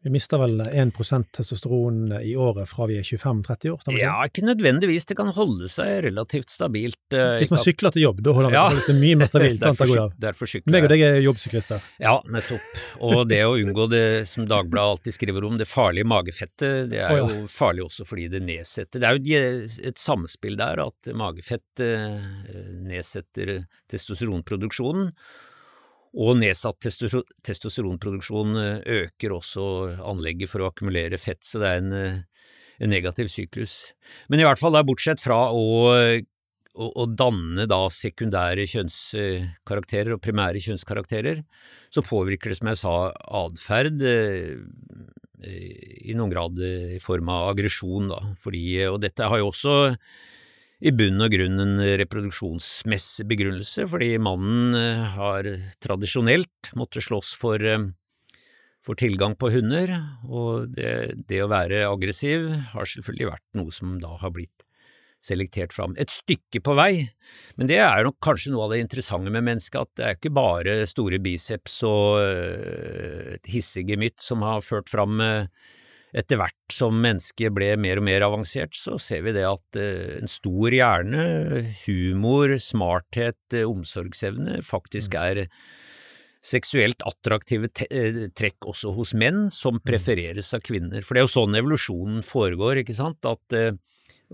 Vi 0.04 0.10
mister 0.10 0.40
vel 0.42 0.62
1% 0.62 1.28
testosteron 1.38 2.08
i 2.26 2.32
året 2.36 2.66
fra 2.70 2.88
vi 2.90 2.96
er 2.98 3.04
25-30 3.06 3.70
år? 3.70 3.82
stemmer 3.84 4.00
det? 4.00 4.02
Ja, 4.02 4.16
ikke 4.26 4.42
nødvendigvis. 4.48 5.06
Det 5.06 5.18
kan 5.20 5.28
holde 5.36 5.68
seg 5.70 6.00
relativt 6.08 6.50
stabilt. 6.50 6.98
Uh, 7.14 7.38
Hvis 7.38 7.52
man 7.54 7.62
sykler 7.62 7.94
til 7.94 8.08
jobb, 8.08 8.24
da 8.26 8.34
holder 8.34 8.56
ja. 8.56 8.64
det 8.74 8.82
seg 8.88 8.98
mye 8.98 9.20
mer 9.20 9.30
stabilt? 9.30 9.62
derfor, 9.68 9.92
sant, 9.92 10.16
derfor 10.24 10.50
sykler 10.50 10.74
Meg 10.74 10.88
og 10.88 10.94
deg 10.96 11.04
er 11.06 11.20
jobbsyklister. 11.22 11.86
Ja, 12.02 12.16
nettopp. 12.34 12.66
Og 13.06 13.22
det 13.30 13.44
å 13.46 13.54
unngå 13.60 13.86
det 13.92 14.02
som 14.32 14.50
Dagbladet 14.50 14.96
alltid 14.96 15.18
skriver 15.20 15.46
om, 15.46 15.62
det 15.62 15.70
farlige 15.70 16.10
magefettet, 16.10 16.90
det 16.90 17.04
er 17.04 17.14
oh, 17.14 17.22
ja. 17.22 17.38
jo 17.44 17.46
farlig 17.52 17.86
også 17.86 18.08
fordi 18.10 18.26
det 18.34 18.42
nedsetter 18.48 19.04
Det 19.04 19.12
er 19.12 19.22
jo 19.22 19.86
et 19.92 20.02
samspill 20.02 20.58
der, 20.58 20.82
at 20.82 21.14
magefett 21.14 21.86
uh, 21.86 22.18
nedsetter 22.90 23.60
testosteronproduksjonen. 23.94 25.14
Og 26.12 26.36
nedsatt 26.42 26.82
testosteronproduksjon 26.84 28.58
eh, 28.60 29.06
øker 29.06 29.38
også 29.38 29.64
anlegget 30.04 30.52
for 30.52 30.64
å 30.64 30.72
akkumulere 30.72 31.20
fett, 31.22 31.40
så 31.48 31.62
det 31.62 31.70
er 31.70 31.80
en, 31.80 31.94
eh, 31.96 32.50
en 32.84 32.92
negativ 32.92 33.32
syklus. 33.32 33.94
Men 34.28 34.42
i 34.42 34.48
hvert 34.48 34.60
fall, 34.60 34.76
da, 34.76 34.84
bortsett 34.84 35.24
fra 35.24 35.46
å, 35.56 35.64
å, 35.96 36.90
å 36.92 37.06
danne 37.08 37.64
da 37.72 37.86
sekundære 37.96 38.68
kjønnskarakterer 38.74 40.18
og 40.18 40.24
primære 40.26 40.60
kjønnskarakterer, 40.66 41.46
så 41.92 42.04
påvirker 42.04 42.52
det, 42.52 42.60
som 42.60 42.72
jeg 42.74 42.82
sa, 42.84 42.96
atferd 43.46 44.04
eh, 44.04 44.60
i 45.42 46.18
noen 46.18 46.34
grad 46.34 46.60
i 46.60 47.00
form 47.02 47.32
av 47.32 47.54
aggresjon, 47.54 48.12
da, 48.12 48.20
fordi, 48.44 48.66
og 48.92 49.00
dette 49.06 49.32
har 49.32 49.40
jo 49.40 49.48
også 49.54 49.78
i 50.82 50.92
bunn 50.98 51.22
og 51.22 51.30
grunn 51.34 51.62
en 51.62 51.82
reproduksjonsmessig 52.02 53.28
begrunnelse, 53.30 53.86
fordi 53.90 54.16
mannen 54.22 54.78
eh, 54.78 55.04
har 55.16 55.50
tradisjonelt 55.84 56.72
måttet 56.78 57.06
slåss 57.06 57.36
for, 57.38 57.62
eh, 57.62 57.86
for 58.82 58.98
tilgang 58.98 59.38
på 59.38 59.52
hunder, 59.54 59.94
og 60.26 60.74
det, 60.74 61.22
det, 61.30 61.44
å 61.44 61.52
være 61.52 61.86
aggressiv 61.86 62.50
har 62.74 62.90
selvfølgelig 62.90 63.30
vært 63.30 63.48
noe 63.62 63.76
som 63.76 64.00
da 64.02 64.16
har 64.24 64.34
blitt 64.34 64.66
selektert 65.22 65.70
fram. 65.76 65.94
Et 66.02 66.10
stykke 66.10 66.64
på 66.66 66.74
vei, 66.74 67.12
men 67.62 67.70
det 67.70 67.78
er 67.78 68.02
nok 68.08 68.18
kanskje 68.26 68.56
noe 68.56 68.66
av 68.66 68.74
det 68.74 68.82
interessante 68.82 69.30
med 69.30 69.46
mennesket, 69.46 69.78
at 69.84 70.00
det 70.00 70.08
er 70.08 70.18
ikke 70.18 70.34
bare 70.34 70.80
store 70.90 71.22
biceps 71.22 71.76
og 71.86 72.24
et 73.38 73.52
hissige 73.54 73.94
gemytt 73.94 74.18
som 74.26 74.42
har 74.42 74.66
ført 74.66 74.90
fram 74.90 75.22
etter 76.12 76.40
hvert 76.42 76.74
som 76.74 76.98
mennesket 77.04 77.54
ble 77.56 77.70
mer 77.80 78.02
og 78.02 78.06
mer 78.08 78.26
avansert, 78.26 78.76
så 78.76 78.98
ser 79.00 79.24
vi 79.28 79.36
det 79.36 79.46
at 79.48 79.80
eh, 79.80 80.18
en 80.20 80.32
stor 80.32 80.74
hjerne, 80.76 81.24
humor, 81.86 82.58
smarthet, 82.60 83.40
eh, 83.56 83.68
omsorgsevne 83.68 84.60
faktisk 84.66 85.16
mm. 85.16 85.22
er 85.22 85.46
seksuelt 86.44 87.06
attraktive 87.08 87.70
eh, 87.88 88.26
trekk 88.36 88.68
også 88.74 88.92
hos 88.98 89.16
menn, 89.16 89.46
som 89.54 89.80
mm. 89.80 89.86
prefereres 89.88 90.52
av 90.58 90.66
kvinner. 90.68 91.06
For 91.06 91.16
det 91.16 91.24
er 91.24 91.30
jo 91.30 91.36
sånn 91.38 91.58
evolusjonen 91.62 92.28
foregår, 92.28 92.84
ikke 92.84 92.98
sant, 92.98 93.24
at, 93.24 93.60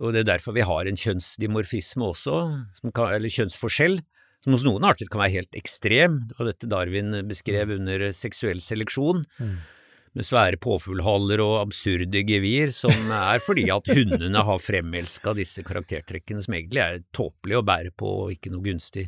og 0.01 0.15
det 0.15 0.23
er 0.23 0.31
derfor 0.33 0.57
vi 0.57 0.65
har 0.65 0.89
en 0.89 0.97
kjønnsdimorfisme 0.97 2.09
også, 2.09 2.41
kan, 2.89 3.11
eller 3.11 3.33
kjønnsforskjell, 3.37 4.01
som 4.45 4.53
hos 4.53 4.65
noen 4.65 4.85
arter 4.87 5.09
kan 5.11 5.21
være 5.21 5.41
helt 5.41 5.57
ekstrem, 5.57 6.23
det 6.29 6.37
var 6.39 6.53
dette 6.53 6.69
Darwin 6.71 7.21
beskrev 7.29 7.69
mm. 7.69 7.79
under 7.81 8.11
seksuell 8.17 8.63
seleksjon. 8.65 9.27
Mm 9.37 9.57
med 10.17 10.25
svære 10.25 10.57
påfuglhaller 10.61 11.41
og 11.43 11.59
absurde 11.61 12.23
gevir, 12.25 12.71
som 12.73 13.11
er 13.13 13.41
fordi 13.43 13.67
at 13.73 13.89
hundene 13.93 14.41
har 14.47 14.61
fremelska 14.61 15.35
disse 15.37 15.61
karaktertrekkene 15.65 16.41
som 16.43 16.55
egentlig 16.57 16.81
er 16.83 17.03
tåpelige 17.15 17.61
å 17.61 17.67
bære 17.67 17.93
på 17.97 18.13
og 18.23 18.33
ikke 18.33 18.53
noe 18.53 18.65
gunstig 18.65 19.07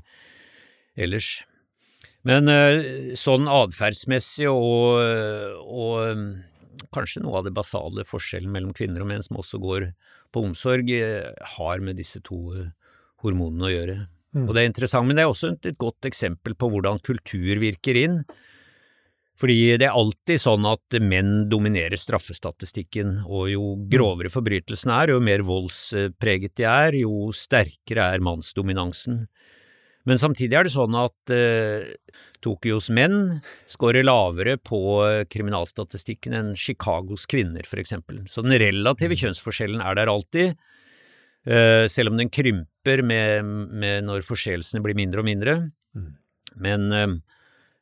ellers. 0.99 1.39
Men 2.27 2.51
eh, 2.51 3.15
sånn 3.17 3.47
atferdsmessig 3.49 4.49
og, 4.51 4.99
og, 5.65 6.85
kanskje 6.93 7.23
noe 7.23 7.39
av 7.39 7.47
det 7.47 7.55
basale 7.55 8.05
forskjellen 8.07 8.51
mellom 8.51 8.75
kvinner 8.75 9.03
og 9.03 9.09
menn 9.09 9.23
som 9.25 9.39
også 9.39 9.59
går 9.61 9.89
på 10.33 10.43
omsorg, 10.45 10.91
eh, 10.93 11.31
har 11.55 11.81
med 11.85 11.97
disse 11.97 12.21
to 12.25 12.39
eh, 12.53 12.69
hormonene 13.23 13.65
å 13.65 13.73
gjøre. 13.73 13.97
Mm. 14.35 14.45
Og 14.45 14.53
det 14.53 14.61
er 14.61 14.69
interessant, 14.69 15.09
men 15.09 15.17
det 15.17 15.25
er 15.25 15.31
også 15.31 15.55
et 15.55 15.79
godt 15.81 16.05
eksempel 16.05 16.53
på 16.59 16.69
hvordan 16.69 17.01
kultur 17.01 17.63
virker 17.63 17.97
inn. 17.97 18.21
Fordi 19.39 19.77
det 19.79 19.87
er 19.87 19.95
alltid 19.95 20.41
sånn 20.41 20.65
at 20.67 20.97
menn 20.99 21.45
dominerer 21.51 21.99
straffestatistikken, 21.99 23.21
og 23.23 23.47
jo 23.53 23.69
grovere 23.91 24.31
forbrytelsene 24.33 24.97
er, 24.97 25.13
jo 25.13 25.21
mer 25.23 25.45
voldspreget 25.47 26.57
de 26.59 26.67
er, 26.67 26.97
jo 27.05 27.29
sterkere 27.35 28.09
er 28.15 28.25
mannsdominansen. 28.25 29.23
Men 30.07 30.19
samtidig 30.19 30.57
er 30.57 30.67
det 30.67 30.73
sånn 30.73 30.95
at 30.97 31.31
eh, 31.31 31.87
Tokyos 32.43 32.89
menn 32.95 33.39
scorer 33.69 34.03
lavere 34.07 34.57
på 34.57 34.79
kriminalstatistikken 35.31 36.35
enn 36.35 36.53
Chicagos 36.59 37.27
kvinner, 37.29 37.67
for 37.67 37.79
eksempel. 37.79 38.23
Så 38.31 38.43
den 38.43 38.57
relative 38.59 39.15
mm. 39.15 39.21
kjønnsforskjellen 39.23 39.83
er 39.85 39.99
der 39.99 40.11
alltid, 40.11 40.55
eh, 41.47 41.85
selv 41.91 42.11
om 42.11 42.19
den 42.19 42.31
krymper 42.33 43.03
med, 43.05 43.51
med 43.71 44.07
når 44.07 44.27
forseelsene 44.27 44.83
blir 44.83 44.97
mindre 44.99 45.23
og 45.23 45.29
mindre. 45.29 45.59
Mm. 45.95 46.15
Men 46.63 46.89
eh, 46.95 47.19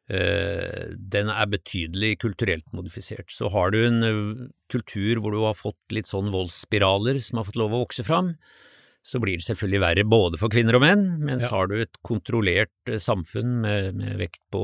den 0.07 1.27
er 1.33 1.49
betydelig 1.51 2.13
kulturelt 2.21 2.63
modifisert. 2.71 3.27
Så 3.33 3.49
har 3.51 3.73
du 3.75 3.81
en 3.85 4.03
eh, 4.07 4.47
kultur 4.71 5.19
hvor 5.19 5.35
du 5.35 5.41
har 5.43 5.57
fått 5.59 5.91
litt 5.91 6.07
sånn 6.07 6.31
voldsspiraler 6.31 7.19
som 7.23 7.41
har 7.41 7.49
fått 7.49 7.59
lov 7.59 7.75
å 7.75 7.81
vokse 7.83 8.05
fram, 8.07 8.35
så 9.07 9.19
blir 9.23 9.39
det 9.39 9.47
selvfølgelig 9.47 9.83
verre 9.83 10.03
både 10.07 10.39
for 10.39 10.51
kvinner 10.51 10.75
og 10.79 10.83
menn, 10.83 11.05
mens 11.23 11.45
Ja. 11.47 11.53
har 11.55 11.67
du 11.71 11.77
et 11.81 11.99
kontrollert 12.03 12.71
eh, 12.87 12.99
samfunn 13.03 13.61
med, 13.63 13.95
med 13.99 14.17
vekt 14.19 14.43
på 14.51 14.63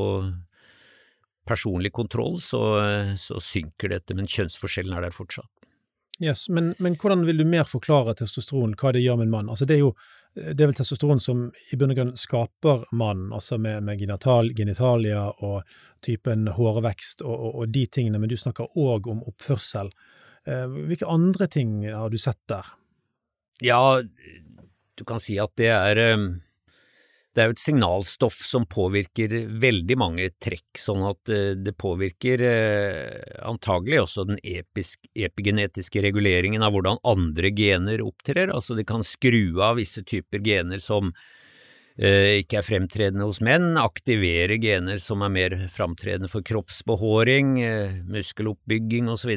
personlig 1.48 1.92
kontroll, 1.92 2.40
så, 2.40 2.62
eh, 2.84 3.14
så 3.20 3.40
synker 3.44 3.92
dette, 3.98 4.16
men 4.16 4.28
kjønnsforskjellen 4.32 4.96
er 4.96 5.08
der 5.08 5.16
fortsatt. 5.16 5.50
Yes, 6.24 6.46
men, 6.48 6.74
men 6.80 6.96
hvordan 6.96 7.26
vil 7.28 7.42
du 7.42 7.44
mer 7.50 7.66
forklare 7.68 8.14
testosteron, 8.16 8.76
hva 8.80 8.94
det 8.94 9.02
gjør 9.04 9.18
med 9.20 9.28
en 9.28 9.34
mann? 9.34 9.50
Altså 9.52 9.66
det 9.68 9.76
er 9.76 9.82
jo 9.82 9.96
det 10.34 10.64
er 10.64 10.70
vel 10.70 10.78
testosteron 10.78 11.20
som 11.22 11.44
i 11.72 11.78
bunn 11.78 11.94
og 11.94 12.00
grunn 12.00 12.14
skaper 12.18 12.88
mannen, 12.92 13.30
altså 13.36 13.60
med, 13.62 13.84
med 13.86 14.00
genital, 14.02 14.50
genitalia 14.58 15.28
og 15.46 15.62
typen 16.06 16.48
hårvekst 16.58 17.22
og, 17.22 17.34
og, 17.34 17.52
og 17.62 17.74
de 17.76 17.86
tingene, 17.86 18.22
men 18.22 18.32
du 18.32 18.38
snakker 18.40 18.74
òg 18.80 19.12
om 19.14 19.22
oppførsel. 19.30 19.92
Eh, 20.50 20.66
hvilke 20.90 21.10
andre 21.10 21.48
ting 21.48 21.84
har 21.86 22.10
du 22.10 22.18
sett 22.18 22.42
der? 22.50 22.74
Ja, 23.62 24.02
du 24.98 25.06
kan 25.06 25.22
si 25.22 25.38
at 25.42 25.54
det 25.60 25.70
er 25.70 26.02
eh, 26.02 26.26
Det 27.34 27.42
er 27.42 27.50
jo 27.50 27.56
et 27.56 27.64
signalstoff 27.64 28.36
som 28.46 28.66
påvirker 28.70 29.32
veldig 29.62 29.96
mange 29.98 30.28
trekk, 30.42 30.78
sånn 30.78 31.02
at 31.10 31.32
eh, 31.34 31.56
det 31.58 31.74
påvirker 31.82 32.44
eh, 32.46 33.40
antagelig 33.50 34.04
også 34.04 34.28
den 34.30 34.42
episk, 34.46 35.02
epigenetiske 35.18 36.04
reguleringen 36.06 36.62
av 36.66 36.76
hvordan 36.76 37.02
andre 37.02 37.50
gener 37.58 38.06
opptrer. 38.06 38.54
Altså 38.54 38.78
det 38.78 38.86
kan 38.90 39.06
skru 39.08 39.58
av 39.66 39.80
visse 39.82 40.06
typer 40.06 40.46
gener 40.46 40.84
som 40.84 41.10
eh, 41.98 42.44
ikke 42.44 42.62
er 42.62 42.68
fremtredende 42.70 43.26
hos 43.26 43.42
menn, 43.42 43.80
aktivere 43.82 44.60
gener 44.62 45.02
som 45.02 45.26
er 45.26 45.34
mer 45.34 45.58
framtredende 45.74 46.30
for 46.30 46.46
kroppsbehåring, 46.46 47.56
eh, 47.66 47.98
muskeloppbygging 48.14 49.10
osv. 49.14 49.34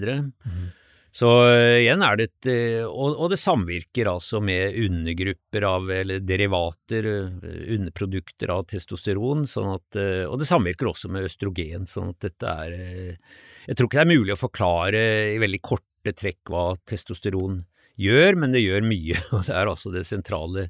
Så 1.16 1.28
eh, 1.48 1.78
igjen 1.80 2.02
er 2.04 2.18
det 2.18 2.24
et 2.26 2.48
eh, 2.52 2.84
og, 2.84 3.30
det 3.32 3.38
samvirker 3.40 4.10
altså 4.10 4.42
med 4.44 4.76
undergrupper 4.82 5.64
av, 5.64 5.88
eller 5.88 6.20
derivater, 6.20 7.08
eh, 7.08 7.62
underprodukter 7.72 8.52
av 8.52 8.66
testosteron, 8.68 9.46
sånn 9.48 9.70
at, 9.78 10.00
og 10.28 10.36
det 10.42 10.48
samvirker 10.48 10.90
også 10.90 11.08
med 11.12 11.28
østrogen, 11.30 11.88
sånn 11.88 12.12
at 12.12 12.28
dette 12.28 12.52
er 12.66 12.76
Jeg 12.76 13.78
tror 13.78 13.88
ikke 13.88 13.98
det 13.98 14.04
er 14.04 14.12
mulig 14.12 14.34
å 14.36 14.42
forklare 14.42 15.02
i 15.32 15.40
veldig 15.40 15.62
korte 15.64 16.12
trekk 16.12 16.52
hva 16.52 16.68
testosteron 16.84 17.62
gjør, 17.96 18.36
men 18.36 18.52
det 18.52 18.66
gjør 18.66 18.84
mye, 18.84 19.16
og 19.34 19.48
det 19.48 19.56
er 19.56 19.72
altså 19.72 19.94
det 19.94 20.04
sentrale 20.04 20.68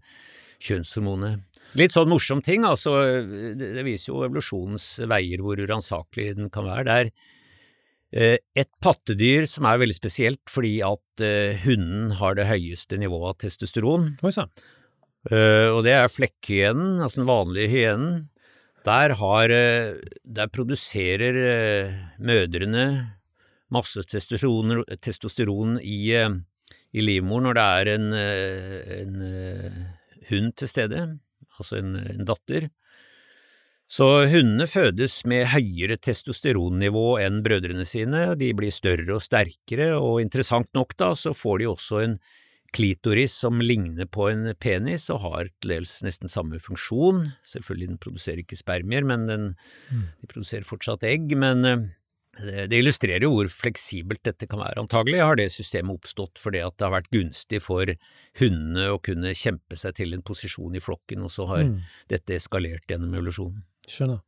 kjønnshormonet. 0.62 1.42
Litt 1.76 1.92
sånn 1.92 2.08
morsom 2.08 2.38
ting, 2.44 2.62
altså, 2.64 2.94
det, 3.58 3.74
det 3.74 3.82
viser 3.84 4.12
jo 4.12 4.22
evolusjonens 4.28 4.92
veier 5.10 5.42
hvor 5.42 5.58
uransakelig 5.58 6.36
den 6.38 6.54
kan 6.54 6.70
være. 6.70 6.86
Det 6.86 7.00
er 7.02 7.10
Et 8.12 8.70
pattedyr 8.80 9.48
som 9.50 9.66
er 9.66 9.80
veldig 9.82 9.96
spesielt 9.96 10.52
fordi 10.52 10.76
at 10.86 11.24
eh, 11.26 11.58
hunden 11.64 12.12
har 12.20 12.36
det 12.38 12.46
høyeste 12.46 13.00
nivået 13.02 13.32
av 13.32 13.40
testosteron, 13.42 14.12
eh, 14.22 15.68
og 15.72 15.82
det 15.84 15.96
er 15.96 16.12
flekkhyenen, 16.12 17.00
altså 17.02 17.20
den 17.20 17.28
vanlige 17.28 17.72
hyenen. 17.74 18.14
Der, 18.86 19.16
har, 19.18 19.50
eh, 19.50 19.98
der 20.22 20.52
produserer 20.54 21.40
eh, 21.42 21.98
mødrene 22.22 22.86
masse 23.72 24.02
testosteron, 24.06 24.84
testosteron 25.02 25.78
i, 25.82 25.98
eh, 26.14 26.30
i 26.94 27.04
livmoren 27.04 27.48
når 27.48 27.58
det 27.58 27.66
er 27.66 27.92
en, 27.94 28.06
eh, 28.14 28.92
en 29.00 29.22
eh, 29.26 29.78
hund 30.30 30.52
til 30.56 30.70
stede, 30.70 31.06
altså 31.58 31.80
en, 31.80 31.96
en 31.96 32.26
datter. 32.28 32.70
Så 33.86 34.06
hundene 34.26 34.66
fødes 34.66 35.20
med 35.30 35.46
høyere 35.52 35.94
testosteronnivå 36.02 37.20
enn 37.22 37.38
brødrene 37.46 37.84
sine, 37.86 38.32
de 38.38 38.48
blir 38.58 38.74
større 38.74 39.14
og 39.14 39.22
sterkere, 39.22 39.92
og 39.94 40.18
interessant 40.24 40.72
nok 40.74 40.96
da, 40.98 41.12
så 41.14 41.30
får 41.36 41.62
de 41.62 41.68
også 41.70 42.00
en 42.02 42.16
klitoris 42.74 43.32
som 43.44 43.62
ligner 43.62 44.08
på 44.10 44.26
en 44.28 44.50
penis 44.60 45.06
og 45.14 45.22
har 45.22 45.52
til 45.62 45.76
dels 45.76 46.00
nesten 46.04 46.28
samme 46.28 46.58
funksjon. 46.60 47.28
Selvfølgelig, 47.46 47.92
den 47.92 48.00
produserer 48.02 48.42
ikke 48.42 48.58
spermier, 48.58 49.06
men 49.06 49.28
den, 49.30 49.46
de 49.94 50.28
produserer 50.28 50.66
fortsatt 50.66 51.06
egg, 51.06 51.30
men 51.38 51.64
eh, 51.64 51.86
det 52.42 52.66
det 52.68 52.82
illustrerer 52.82 53.24
jo 53.24 53.30
hvor 53.32 53.48
fleksibelt 53.48 54.20
dette 54.26 54.50
kan 54.50 54.60
være. 54.60 54.82
Antagelig 54.82 55.22
har 55.22 55.38
det 55.38 55.46
systemet 55.54 55.94
oppstått 55.94 56.42
fordi 56.42 56.60
at 56.66 56.74
det 56.76 56.84
har 56.84 56.92
vært 56.98 57.14
gunstig 57.14 57.62
for 57.64 57.94
hundene 58.42 58.90
å 58.92 58.98
kunne 59.00 59.32
kjempe 59.32 59.78
seg 59.78 59.96
til 60.02 60.12
en 60.12 60.26
posisjon 60.26 60.76
i 60.76 60.82
flokken, 60.82 61.22
og 61.24 61.32
så 61.32 61.46
har 61.54 61.64
Mm. 61.64 61.80
dette 62.12 62.34
eskalert 62.36 62.84
gjennom 62.90 63.14
evolusjonen. 63.14 63.62
Skjønner. 63.90 64.22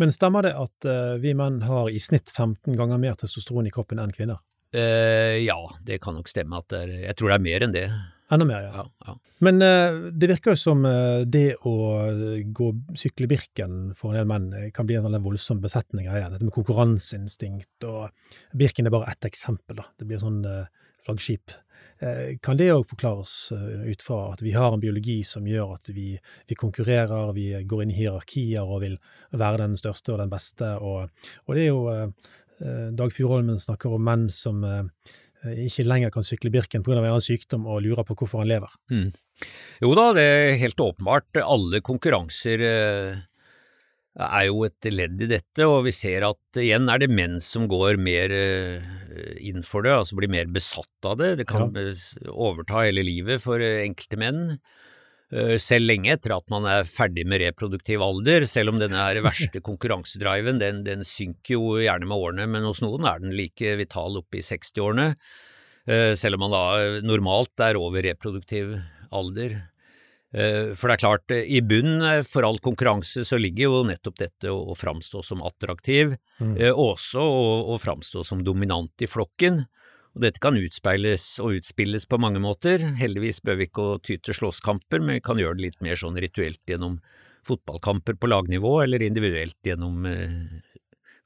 Men 0.00 0.12
stemmer 0.14 0.46
det 0.46 0.54
at 0.56 0.88
uh, 0.88 1.14
vi 1.22 1.34
menn 1.36 1.62
har 1.66 1.90
i 1.90 2.00
snitt 2.02 2.30
15 2.30 2.76
ganger 2.78 3.00
mer 3.02 3.16
testosteron 3.18 3.68
i 3.68 3.72
kroppen 3.74 4.00
enn 4.02 4.14
kvinner? 4.14 4.40
Uh, 4.74 5.38
ja, 5.42 5.58
det 5.86 6.00
kan 6.02 6.16
nok 6.18 6.30
stemme 6.30 6.58
at 6.58 6.68
det 6.72 6.82
er 6.82 6.92
Jeg 7.08 7.16
tror 7.18 7.30
det 7.30 7.38
er 7.38 7.46
mer 7.46 7.66
enn 7.66 7.74
det. 7.74 7.86
Enda 8.32 8.46
mer, 8.48 8.64
ja. 8.64 8.82
Ja, 8.82 9.10
ja. 9.10 9.16
Men 9.44 9.60
uh, 9.62 10.08
det 10.14 10.30
virker 10.30 10.54
jo 10.54 10.62
som 10.62 10.86
det 11.30 11.46
å 11.68 11.74
gå 12.56 12.70
sykle 12.98 13.28
Birken 13.30 13.92
for 13.98 14.14
en 14.14 14.22
del 14.22 14.30
menn 14.30 14.72
kan 14.74 14.88
bli 14.88 14.96
en 14.98 15.06
veldig 15.06 15.22
voldsom 15.26 15.60
besettende 15.62 16.06
greie. 16.06 16.30
Dette 16.30 16.46
med 16.46 16.54
konkurranseinstinkt 16.56 17.86
og 17.90 18.08
Birken 18.56 18.88
er 18.88 18.94
bare 18.94 19.12
ett 19.12 19.28
eksempel, 19.28 19.82
da. 19.82 19.90
Det 19.98 20.08
blir 20.08 20.22
sånn 20.22 20.42
flaggskip. 21.04 21.52
Eh, 22.04 22.36
kan 22.42 22.58
det 22.60 22.68
òg 22.74 22.84
forklares 22.88 23.34
eh, 23.54 23.88
ut 23.94 24.02
fra 24.04 24.18
at 24.34 24.42
vi 24.44 24.52
har 24.52 24.74
en 24.74 24.82
biologi 24.82 25.22
som 25.24 25.46
gjør 25.48 25.76
at 25.78 25.90
vi, 25.94 26.12
vi 26.48 26.56
konkurrerer, 26.58 27.32
vi 27.36 27.48
går 27.64 27.84
inn 27.84 27.92
i 27.94 27.98
hierarkier 28.02 28.66
og 28.66 28.82
vil 28.82 28.96
være 29.32 29.62
den 29.62 29.76
største 29.80 30.12
og 30.12 30.20
den 30.20 30.32
beste, 30.32 30.74
og, 30.84 31.08
og 31.46 31.56
det 31.56 31.66
er 31.66 31.70
jo 31.70 31.84
eh, 31.92 32.32
Dag 32.94 33.10
Fjordholmen 33.10 33.58
snakker 33.58 33.96
om 33.96 34.04
menn 34.06 34.28
som 34.30 34.62
ikke 35.42 35.84
lenger 35.84 36.12
kan 36.14 36.24
sykle 36.24 36.52
Birken 36.54 36.84
pga. 36.86 36.94
en 36.94 37.08
annen 37.08 37.24
sykdom 37.24 37.66
og 37.66 37.82
lurer 37.82 38.06
på 38.06 38.14
hvorfor 38.14 38.40
han 38.40 38.48
lever. 38.48 38.76
Jo 39.82 39.90
da, 39.98 40.04
det 40.14 40.22
er 40.22 40.54
helt 40.62 40.80
åpenbart. 40.80 41.42
Alle 41.42 41.82
konkurranser 41.84 42.62
er 44.14 44.46
jo 44.46 44.62
et 44.66 44.86
ledd 44.92 45.22
i 45.24 45.30
dette, 45.30 45.66
og 45.66 45.88
vi 45.88 45.92
ser 45.94 46.26
at 46.28 46.60
igjen 46.62 46.86
er 46.90 47.02
det 47.02 47.10
menn 47.10 47.40
som 47.42 47.66
går 47.70 47.98
mer 47.98 48.30
eh, 48.30 48.84
inn 49.42 49.64
for 49.66 49.82
det, 49.82 49.94
altså 49.94 50.18
blir 50.18 50.30
mer 50.30 50.50
besatt 50.54 51.08
av 51.10 51.18
det. 51.18 51.32
Det 51.42 51.48
kan 51.50 51.74
ja. 51.74 51.94
overta 52.30 52.84
hele 52.84 53.02
livet 53.06 53.42
for 53.42 53.62
eh, 53.62 53.82
enkelte 53.82 54.20
menn. 54.20 54.42
Eh, 55.34 55.56
Selv 55.58 55.90
lenge 55.90 56.14
etter 56.14 56.36
at 56.36 56.46
man 56.52 56.68
er 56.70 56.86
ferdig 56.86 57.26
med 57.26 57.42
reproduktiv 57.42 58.04
alder, 58.06 58.46
selv 58.50 58.74
om 58.74 58.78
denne 58.82 59.02
her 59.02 59.18
verste 59.24 59.62
konkurransedriven, 59.68 60.62
den, 60.62 60.84
den 60.86 61.02
synker 61.08 61.56
jo 61.56 61.74
gjerne 61.82 62.06
med 62.06 62.28
årene, 62.28 62.48
men 62.54 62.70
hos 62.70 62.84
noen 62.84 63.10
er 63.10 63.22
den 63.24 63.34
like 63.34 63.74
vital 63.82 64.22
oppe 64.22 64.38
i 64.38 64.46
60-årene, 64.46 65.10
eh, 65.90 66.12
selv 66.20 66.38
om 66.38 66.46
man 66.46 66.54
da 66.54 66.66
normalt 67.02 67.66
er 67.66 67.82
over 67.82 68.06
reproduktiv 68.06 68.76
alder. 69.14 69.58
Eh, 70.34 70.74
For 70.74 70.90
det 70.90 70.96
er 70.96 71.02
klart, 71.04 71.30
eh, 71.30 71.44
i 71.46 71.60
bunnen 71.62 72.24
for 72.26 72.42
all 72.42 72.58
konkurranse 72.58 73.22
så 73.24 73.38
ligger 73.38 73.68
jo 73.68 73.84
nettopp 73.86 74.16
dette 74.18 74.50
å 74.50 74.74
framstå 74.74 75.22
som 75.24 75.42
attraktiv, 75.46 76.16
Mm. 76.40 76.56
eh, 76.60 76.72
også 76.72 77.22
å, 77.22 77.78
framstå 77.78 78.24
som 78.26 78.42
dominant 78.42 78.90
i 79.00 79.06
flokken. 79.06 79.66
Og 80.16 80.22
dette 80.22 80.38
kan 80.40 80.54
utspeiles 80.54 81.38
og 81.40 81.58
utspilles 81.60 82.06
på 82.06 82.18
mange 82.18 82.38
måter. 82.40 82.78
Heldigvis 82.98 83.40
bør 83.42 83.56
vi 83.58 83.66
ikke 83.66 84.02
ty 84.02 84.16
til 84.18 84.34
slåsskamper, 84.34 85.00
men 85.00 85.16
vi 85.16 85.20
kan 85.20 85.36
gjøre 85.36 85.56
det 85.56 85.62
litt 85.62 85.80
mer 85.82 85.94
sånn 85.94 86.18
rituelt 86.18 86.58
gjennom 86.66 87.00
fotballkamper 87.44 88.14
på 88.18 88.28
lagnivå, 88.30 88.82
eller 88.82 89.02
individuelt 89.02 89.56
gjennom 89.64 90.06
eh, 90.06 90.60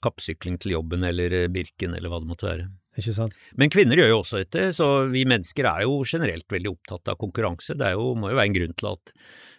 kappsykling 0.02 0.58
til 0.58 0.72
jobben 0.72 1.04
eller 1.04 1.32
eh, 1.44 1.48
Birken 1.48 1.94
eller 1.94 2.08
hva 2.08 2.20
det 2.20 2.28
måtte 2.28 2.48
være. 2.48 2.68
Ikke 2.98 3.14
sant? 3.14 3.36
Men 3.54 3.70
kvinner 3.70 4.00
gjør 4.00 4.10
jo 4.10 4.22
også 4.22 4.40
dette, 4.42 4.72
så 4.74 4.88
vi 5.12 5.22
mennesker 5.28 5.68
er 5.70 5.84
jo 5.86 6.00
generelt 6.02 6.48
veldig 6.50 6.72
opptatt 6.72 7.12
av 7.12 7.18
konkurranse. 7.20 7.76
Det 7.78 7.92
er 7.92 7.94
jo, 7.94 8.10
må 8.18 8.32
jo 8.32 8.38
være 8.38 8.50
en 8.50 8.56
grunn 8.56 8.74
til 8.78 8.90
at 8.90 9.12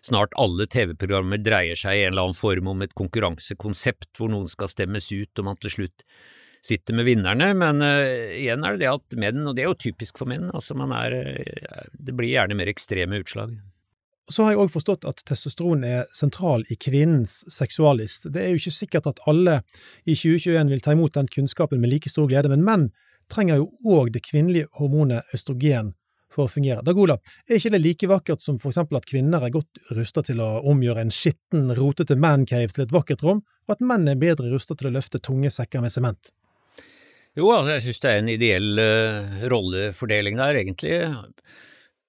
snart 0.05 0.35
alle 0.39 0.67
TV-programmer 0.67 1.39
dreier 1.43 1.79
seg 1.79 1.95
i 1.95 2.03
en 2.03 2.13
eller 2.13 2.29
annen 2.29 2.39
form 2.39 2.67
om 2.73 2.83
et 2.83 2.95
konkurransekonsept 2.99 4.11
hvor 4.19 4.31
noen 4.33 4.51
skal 4.51 4.71
stemmes 4.71 5.07
ut 5.11 5.41
og 5.41 5.47
man 5.47 5.59
til 5.63 5.75
slutt 5.77 6.05
sitter 6.65 6.97
med 6.97 7.07
vinnerne. 7.07 7.53
Men 7.55 7.83
uh, 7.83 8.35
igjen 8.35 8.65
er 8.65 8.75
det 8.75 8.83
det 8.83 8.91
at 8.91 9.19
menn, 9.19 9.43
og 9.47 9.55
det 9.55 9.63
er 9.65 9.71
jo 9.71 9.79
typisk 9.87 10.19
for 10.19 10.29
menn, 10.29 10.49
altså 10.51 10.75
man 10.77 10.93
er 10.95 11.15
eh, 11.23 11.89
Det 11.95 12.15
blir 12.15 12.33
gjerne 12.33 12.57
mer 12.59 12.71
ekstreme 12.71 13.21
utslag. 13.23 13.55
Så 14.29 14.45
har 14.45 14.53
jeg 14.53 14.61
òg 14.61 14.69
forstått 14.69 15.07
at 15.09 15.23
testosteron 15.25 15.81
er 15.87 16.09
sentral 16.13 16.61
i 16.69 16.75
kvinnens 16.77 17.39
seksualist. 17.49 18.27
Det 18.29 18.43
er 18.43 18.51
jo 18.51 18.59
ikke 18.59 18.75
sikkert 18.75 19.07
at 19.09 19.21
alle 19.29 19.61
i 20.05 20.13
2021 20.13 20.69
vil 20.69 20.83
ta 20.85 20.93
imot 20.93 21.15
den 21.15 21.31
kunnskapen 21.33 21.81
med 21.81 21.89
like 21.95 22.11
stor 22.11 22.27
glede, 22.29 22.51
men 22.51 22.65
menn 22.67 22.85
trenger 23.31 23.61
jo 23.61 23.69
òg 23.99 24.13
det 24.15 24.23
kvinnelige 24.25 24.69
hormonet 24.79 25.35
østrogen 25.35 25.93
for 26.29 26.45
å 26.45 26.51
fungere. 26.51 26.83
Dag 26.85 26.97
Olav, 27.01 27.21
er 27.47 27.57
ikke 27.57 27.71
det 27.73 27.81
like 27.81 28.09
vakkert 28.09 28.43
som 28.43 28.59
for 28.61 28.71
eksempel 28.71 28.99
at 28.99 29.07
kvinner 29.09 29.43
er 29.45 29.53
godt 29.53 29.79
rustet 29.97 30.29
til 30.29 30.41
å 30.43 30.49
omgjøre 30.69 31.05
en 31.05 31.13
skitten, 31.13 31.71
rotete 31.77 32.17
mancave 32.19 32.69
til 32.73 32.85
et 32.85 32.93
vakkert 32.93 33.25
rom, 33.25 33.41
og 33.65 33.75
at 33.75 33.81
menn 33.85 34.09
er 34.11 34.19
bedre 34.21 34.51
rustet 34.53 34.79
til 34.79 34.91
å 34.91 34.93
løfte 34.97 35.21
tunge 35.25 35.49
sekker 35.53 35.81
med 35.83 35.93
sement? 35.93 36.31
Jo, 37.37 37.49
altså 37.53 37.75
jeg 37.75 37.85
synes 37.85 38.03
det 38.03 38.11
er 38.11 38.21
en 38.21 38.31
ideell 38.33 38.81
uh, 38.81 39.41
rollefordeling 39.51 40.39
der, 40.39 40.61
egentlig. 40.61 40.93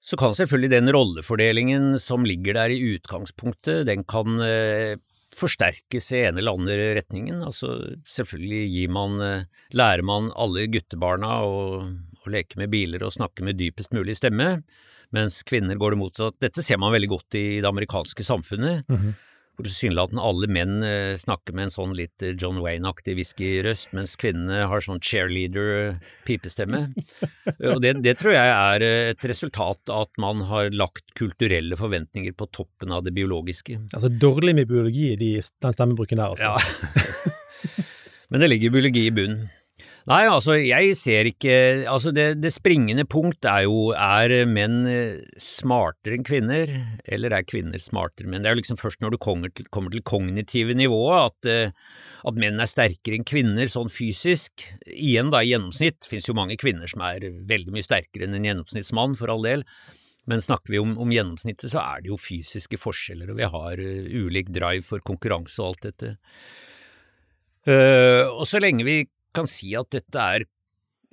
Så 0.05 0.17
kan 0.21 0.35
selvfølgelig 0.37 0.73
den 0.73 0.93
rollefordelingen 0.97 1.93
som 2.03 2.25
ligger 2.27 2.57
der 2.57 2.73
i 2.73 2.81
utgangspunktet, 2.97 3.85
den 3.89 4.05
kan 4.09 4.41
eh, 4.43 4.97
forsterkes 5.39 6.11
i 6.13 6.25
ene 6.27 6.43
eller 6.43 6.59
andre 6.59 6.91
retningen. 6.99 7.43
Altså, 7.47 7.75
selvfølgelig 8.09 8.87
man, 8.93 9.19
lærer 9.77 10.05
man 10.07 10.31
alle 10.35 10.67
guttebarna 10.73 11.41
å, 11.47 11.81
å 12.25 12.33
leke 12.33 12.61
med 12.61 12.73
biler 12.73 13.05
og 13.07 13.15
snakke 13.15 13.47
med 13.47 13.59
dypest 13.61 13.95
mulig 13.97 14.19
stemme, 14.19 14.61
mens 15.15 15.41
kvinner 15.47 15.79
går 15.79 15.95
det 15.95 16.01
motsatt. 16.03 16.39
Dette 16.43 16.63
ser 16.63 16.79
man 16.83 16.95
veldig 16.95 17.11
godt 17.15 17.39
i 17.39 17.47
det 17.63 17.71
amerikanske 17.71 18.27
samfunnet. 18.27 18.87
Mm 18.91 19.01
-hmm 19.01 19.19
hvor 19.61 19.69
tilsynelatende 19.69 20.25
alle 20.25 20.49
menn 20.51 20.85
eh, 20.87 21.15
snakker 21.21 21.55
med 21.57 21.69
en 21.69 21.75
sånn 21.75 21.93
litt 21.99 22.25
eh, 22.25 22.33
John 22.39 22.61
Wayne-aktig 22.65 23.15
whiskyrøst, 23.19 23.93
mens 23.97 24.17
kvinnene 24.21 24.65
har 24.71 24.85
sånn 24.85 25.03
cheerleader-pipestemme. 25.05 26.83
Og 27.75 27.83
det, 27.85 27.95
det, 28.05 28.17
tror 28.21 28.35
jeg 28.35 28.55
er 28.57 28.87
eh, 28.87 29.13
et 29.13 29.29
resultat 29.29 29.93
av 29.93 30.09
at 30.09 30.21
man 30.23 30.45
har 30.49 30.73
lagt 30.73 31.13
kulturelle 31.19 31.77
forventninger 31.79 32.35
på 32.37 32.49
toppen 32.57 32.95
av 32.97 33.05
det 33.05 33.15
biologiske. 33.17 33.79
Altså 33.93 34.11
dårlig 34.11 34.57
med 34.63 34.71
biologi 34.71 35.13
de, 35.21 35.35
den 35.39 35.77
stemmebruken 35.77 36.23
der, 36.23 36.33
altså. 36.33 36.57
Ja. 36.57 36.57
Men 38.31 38.43
det 38.43 38.53
ligger 38.53 38.73
biologi 38.73 39.09
i 39.09 39.15
bunnen. 39.15 39.49
Nei, 40.11 40.25
altså 40.27 40.57
jeg 40.59 40.95
ser 40.99 41.29
ikke 41.29 41.55
Altså 41.91 42.11
det, 42.15 42.41
det, 42.43 42.51
springende 42.51 43.05
punkt 43.07 43.47
er 43.47 43.63
jo 43.69 43.93
er 43.95 44.33
menn 44.49 44.83
eh, 44.91 45.21
smartere 45.39 46.17
enn 46.17 46.27
kvinner, 46.27 46.73
eller 47.07 47.37
er 47.37 47.47
kvinner 47.47 47.79
smartere 47.83 48.27
enn 48.27 48.35
menn? 48.35 48.43
Det 48.43 48.51
er 48.51 48.57
jo 48.57 48.63
liksom 48.63 48.81
først 48.81 49.05
når 49.05 49.15
du 49.15 49.21
kommer 49.23 49.53
til, 49.55 49.69
kommer 49.71 49.95
til 49.95 50.03
kognitive 50.03 50.75
nivået 50.75 51.29
at, 51.29 51.51
eh, 51.53 51.93
at, 52.27 52.41
menn 52.43 52.59
er 52.59 52.71
sterkere 52.71 53.21
enn 53.21 53.29
kvinner 53.29 53.71
sånn 53.71 53.93
fysisk. 53.93 54.67
Igjen 54.91 55.31
da 55.31 55.45
i 55.45 55.53
gjennomsnitt, 55.53 56.01
det 56.01 56.11
finnes 56.11 56.27
jo 56.27 56.37
mange 56.39 56.59
kvinner 56.59 56.91
som 56.91 57.07
er 57.07 57.29
veldig 57.53 57.77
mye 57.77 57.87
sterkere 57.87 58.27
enn 58.27 58.35
en 58.41 58.51
gjennomsnittsmann, 58.51 59.15
for 59.21 59.31
all 59.31 59.47
del. 59.47 59.65
Men 60.31 60.43
snakker 60.43 60.75
vi 60.75 60.83
om, 60.83 60.97
om 61.01 61.15
gjennomsnittet, 61.15 61.71
så 61.71 61.85
er 61.85 62.03
det 62.03 62.11
jo 62.11 62.19
fysiske 62.21 62.81
forskjeller, 62.83 63.31
og 63.31 63.39
vi 63.39 63.49
har 63.55 63.81
uh, 63.83 64.11
ulik 64.27 64.51
drive 64.55 64.85
for 64.87 65.03
konkurranse 65.07 65.63
og 65.63 65.71
alt 65.71 65.89
dette. 65.89 66.13
Uh, 67.69 68.27
og 68.35 68.45
så 68.49 68.61
lenge 68.63 68.85
vi 68.87 68.99
kan 69.37 69.49
si 69.51 69.75
at 69.79 69.91
dette 69.95 70.25
er 70.37 70.47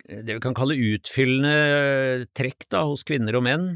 eh, 0.08 0.23
det 0.25 0.38
vi 0.38 0.43
kan 0.43 0.58
kalle 0.58 0.77
utfyllende 0.93 2.27
trekk 2.38 2.67
da, 2.73 2.86
hos 2.89 3.06
kvinner 3.08 3.38
og 3.39 3.45
menn, 3.47 3.69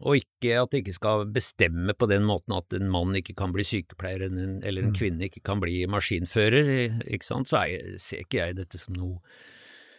og 0.00 0.16
ikke 0.16 0.56
at 0.56 0.72
det 0.72 0.82
ikke 0.82 0.96
skal 0.96 1.26
bestemme 1.28 1.92
på 1.96 2.08
den 2.08 2.24
måten 2.28 2.56
at 2.56 2.72
en 2.76 2.88
mann 2.92 3.16
ikke 3.18 3.36
kan 3.36 3.52
bli 3.52 3.66
sykepleier 3.66 4.24
eller 4.26 4.80
en 4.80 4.92
mm. 4.92 4.96
kvinne 4.96 5.26
ikke 5.28 5.42
kan 5.44 5.60
bli 5.60 5.82
maskinfører, 5.92 7.02
ikke 7.04 7.26
sant, 7.26 7.50
så 7.50 7.66
jeg, 7.68 7.98
ser 8.00 8.24
ikke 8.24 8.40
jeg 8.40 8.56
dette 8.62 8.80
som 8.80 8.96
noe 8.96 9.18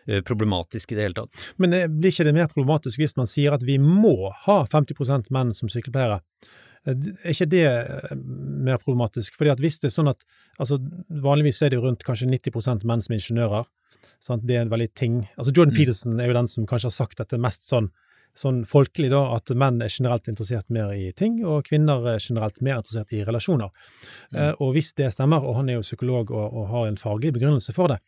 eh, 0.08 0.24
problematisk 0.26 0.94
i 0.94 0.98
det 0.98 1.06
hele 1.06 1.20
tatt. 1.22 1.46
Men 1.62 1.78
eh, 1.78 1.86
blir 1.92 2.14
ikke 2.14 2.26
det 2.28 2.36
mer 2.40 2.50
problematisk 2.50 3.04
hvis 3.04 3.18
man 3.20 3.30
sier 3.30 3.54
at 3.54 3.66
vi 3.68 3.78
må 3.82 4.34
ha 4.48 4.64
50% 4.72 5.30
menn 5.36 5.54
som 5.58 5.70
sykepleiere? 5.70 6.22
Er 6.90 7.30
ikke 7.30 7.46
det 7.46 7.66
mer 8.64 8.80
problematisk? 8.82 9.38
Fordi 9.40 9.54
at 9.54 9.62
hvis 9.64 9.80
det 9.82 9.90
er 9.90 9.98
sånn 9.98 10.12
at 10.12 10.26
altså 10.62 10.80
Vanligvis 11.24 11.62
er 11.62 11.72
det 11.72 11.80
jo 11.80 11.86
rundt 11.86 12.06
kanskje 12.08 12.30
90 12.30 12.86
menn 12.88 13.04
som 13.04 13.16
er 13.16 13.22
ingeniører, 13.22 13.70
Sant? 14.22 14.46
Det 14.48 14.56
er 14.58 14.66
en 14.66 14.72
veldig 14.72 14.90
ting 14.98 15.16
Altså 15.36 15.52
Jordan 15.52 15.74
mm. 15.74 15.78
Peterson 15.78 16.20
er 16.22 16.30
jo 16.30 16.38
den 16.38 16.50
som 16.50 16.68
kanskje 16.70 16.92
har 16.92 16.96
sagt 16.96 17.20
dette 17.22 17.40
mest 17.42 17.68
sånn, 17.68 17.90
sånn 18.38 18.62
folkelig, 18.70 19.10
da, 19.12 19.22
at 19.36 19.52
menn 19.58 19.82
er 19.84 19.92
generelt 19.92 20.30
interessert 20.32 20.70
mer 20.74 20.94
i 20.96 21.12
ting, 21.18 21.40
og 21.46 21.66
kvinner 21.68 22.06
er 22.14 22.22
generelt 22.24 22.62
mer 22.64 22.80
interessert 22.80 23.12
i 23.16 23.24
relasjoner. 23.28 23.72
Mm. 24.32 24.38
Eh, 24.38 24.54
og 24.64 24.74
hvis 24.76 24.94
det 24.98 25.12
stemmer, 25.16 25.44
og 25.44 25.60
han 25.60 25.70
er 25.70 25.80
jo 25.80 25.86
psykolog 25.86 26.32
og, 26.32 26.48
og, 26.48 26.66
har 26.72 26.88
en 26.88 27.00
faglig 27.02 27.34
begrunnelse 27.36 27.76
for 27.76 27.92
det, 27.92 28.00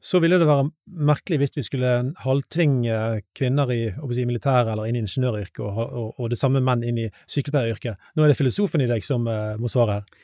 så 0.00 0.20
ville 0.22 0.40
det 0.40 0.48
være 0.48 0.68
merkelig 1.10 1.40
hvis 1.42 1.56
vi 1.58 1.66
skulle 1.66 1.94
halvtvinge 2.24 3.22
kvinner 3.38 3.72
i 3.74 3.80
si, 3.92 4.28
militæret 4.28 4.72
eller 4.74 4.90
inn 4.90 4.98
i 4.98 5.04
ingeniøryrket, 5.06 5.64
og, 5.64 5.82
og, 5.86 6.12
og, 6.16 6.30
det 6.32 6.40
samme 6.40 6.62
menn 6.64 6.84
inn 6.86 7.04
i 7.06 7.08
sykepleieryrket. 7.30 8.10
Nå 8.16 8.24
er 8.24 8.32
det 8.32 8.40
filosofen 8.40 8.84
i 8.84 8.90
deg 8.90 9.04
som 9.06 9.26
eh, 9.30 9.56
må 9.60 9.70
svare 9.72 10.00
her. 10.00 10.14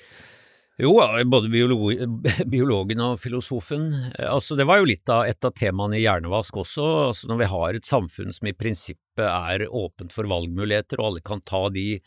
Jo, 0.83 0.97
både 1.31 1.49
biolog, 1.53 1.93
biologen 2.51 3.03
og 3.05 3.19
filosofen. 3.23 3.93
Altså, 4.19 4.57
det 4.59 4.67
var 4.67 4.81
jo 4.81 4.89
litt 4.91 5.11
av 5.13 5.29
et 5.31 5.47
av 5.47 5.55
temaene 5.55 6.01
i 6.01 6.03
Hjernevask 6.03 6.57
også. 6.65 6.87
Altså, 7.11 7.29
når 7.31 7.43
vi 7.45 7.51
har 7.53 7.79
et 7.79 7.87
samfunn 7.87 8.35
som 8.35 8.51
i 8.51 8.57
prinsippet 8.59 9.29
er 9.29 9.69
åpent 9.71 10.15
for 10.15 10.27
valgmuligheter, 10.31 10.99
og 10.99 11.13
alle 11.13 11.23
kan 11.23 11.45
ta 11.47 11.69
de 11.75 12.01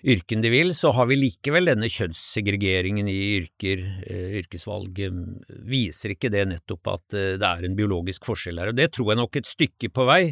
yrkene 0.00 0.46
de 0.46 0.48
vil, 0.48 0.72
så 0.72 0.94
har 0.96 1.10
vi 1.10 1.18
likevel 1.18 1.68
denne 1.68 1.90
kjønnssegregeringen 1.92 3.08
i 3.12 3.18
yrker, 3.36 3.84
eh, 4.08 4.32
yrkesvalg. 4.40 4.96
Viser 5.68 6.14
ikke 6.14 6.32
det 6.32 6.46
nettopp 6.48 6.94
at 6.94 7.16
eh, 7.20 7.36
det 7.36 7.46
er 7.50 7.68
en 7.68 7.76
biologisk 7.76 8.24
forskjell 8.30 8.62
her? 8.62 8.72
Og 8.72 8.80
det 8.80 8.90
tror 8.96 9.12
jeg 9.12 9.20
nok 9.20 9.36
et 9.36 9.52
stykke 9.52 9.92
på 9.92 10.08
vei, 10.08 10.22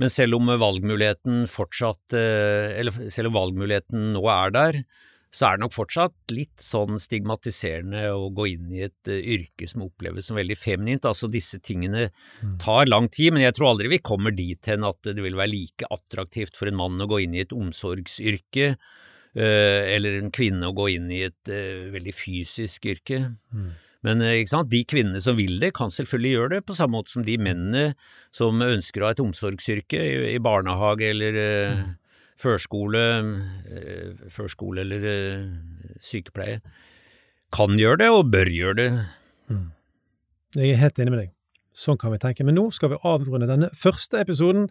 men 0.00 0.12
selv 0.12 0.40
om 0.40 0.48
valgmuligheten 0.48 1.44
fortsatt, 1.44 2.16
eh, 2.16 2.72
eller 2.80 3.12
selv 3.12 3.28
om 3.28 3.36
valgmuligheten 3.42 4.14
nå 4.16 4.24
er 4.32 4.56
der, 4.56 4.84
så 5.32 5.46
er 5.48 5.56
det 5.56 5.64
nok 5.64 5.72
fortsatt 5.72 6.32
litt 6.34 6.60
sånn 6.60 6.98
stigmatiserende 7.00 8.04
å 8.12 8.28
gå 8.36 8.50
inn 8.50 8.72
i 8.74 8.82
et 8.84 9.08
uh, 9.08 9.16
yrke 9.16 9.68
som 9.68 9.86
oppleves 9.86 10.28
som 10.28 10.36
veldig 10.36 10.58
feminint. 10.60 11.08
Altså 11.08 11.30
disse 11.32 11.60
tingene 11.64 12.10
mm. 12.10 12.58
tar 12.60 12.90
lang 12.90 13.08
tid, 13.12 13.32
men 13.32 13.46
jeg 13.46 13.56
tror 13.56 13.70
aldri 13.70 13.94
vi 13.94 14.02
kommer 14.04 14.34
dit 14.36 14.68
hen 14.68 14.84
at 14.84 15.00
det 15.08 15.24
vil 15.24 15.38
være 15.38 15.54
like 15.54 15.88
attraktivt 15.88 16.58
for 16.58 16.68
en 16.68 16.76
mann 16.76 17.00
å 17.00 17.08
gå 17.08 17.22
inn 17.24 17.38
i 17.38 17.46
et 17.46 17.54
omsorgsyrke, 17.56 18.74
uh, 18.76 19.80
eller 19.94 20.20
en 20.20 20.28
kvinne 20.34 20.68
å 20.68 20.76
gå 20.76 20.90
inn 20.98 21.08
i 21.08 21.24
et 21.30 21.52
uh, 21.52 21.88
veldig 21.96 22.14
fysisk 22.18 22.92
yrke. 22.92 23.24
Mm. 23.56 23.72
Men 24.02 24.18
de 24.66 24.80
kvinnene 24.90 25.20
som 25.22 25.36
vil 25.38 25.60
det, 25.62 25.70
kan 25.78 25.92
selvfølgelig 25.94 26.30
gjøre 26.34 26.52
det, 26.56 26.62
på 26.66 26.74
samme 26.74 26.98
måte 26.98 27.14
som 27.14 27.24
de 27.24 27.38
mennene 27.38 27.92
som 28.34 28.58
ønsker 28.58 29.00
å 29.00 29.06
ha 29.06 29.14
et 29.14 29.22
omsorgsyrke 29.22 29.96
i, 29.96 30.16
i 30.34 30.40
barnehage 30.42 31.12
eller 31.14 31.38
mm 31.38 31.90
førskole, 32.42 33.02
eh, 33.70 34.24
førskole 34.32 34.82
eller 34.84 35.06
eh, 35.08 35.44
sykepleie, 36.02 36.62
kan 37.52 37.76
gjøre 37.78 38.00
det 38.04 38.10
og 38.10 38.32
bør 38.32 38.50
gjøre 38.50 38.78
det. 38.78 38.90
Mm. 39.52 39.70
Jeg 40.56 40.72
er 40.72 40.82
helt 40.82 41.00
enig 41.00 41.14
med 41.14 41.24
deg. 41.24 41.32
Sånn 41.72 41.96
kan 42.00 42.12
vi 42.12 42.20
tenke. 42.20 42.44
Men 42.44 42.56
nå 42.58 42.66
skal 42.76 42.92
vi 42.92 43.00
avrunde 43.08 43.48
denne 43.48 43.70
første 43.76 44.20
episoden. 44.20 44.66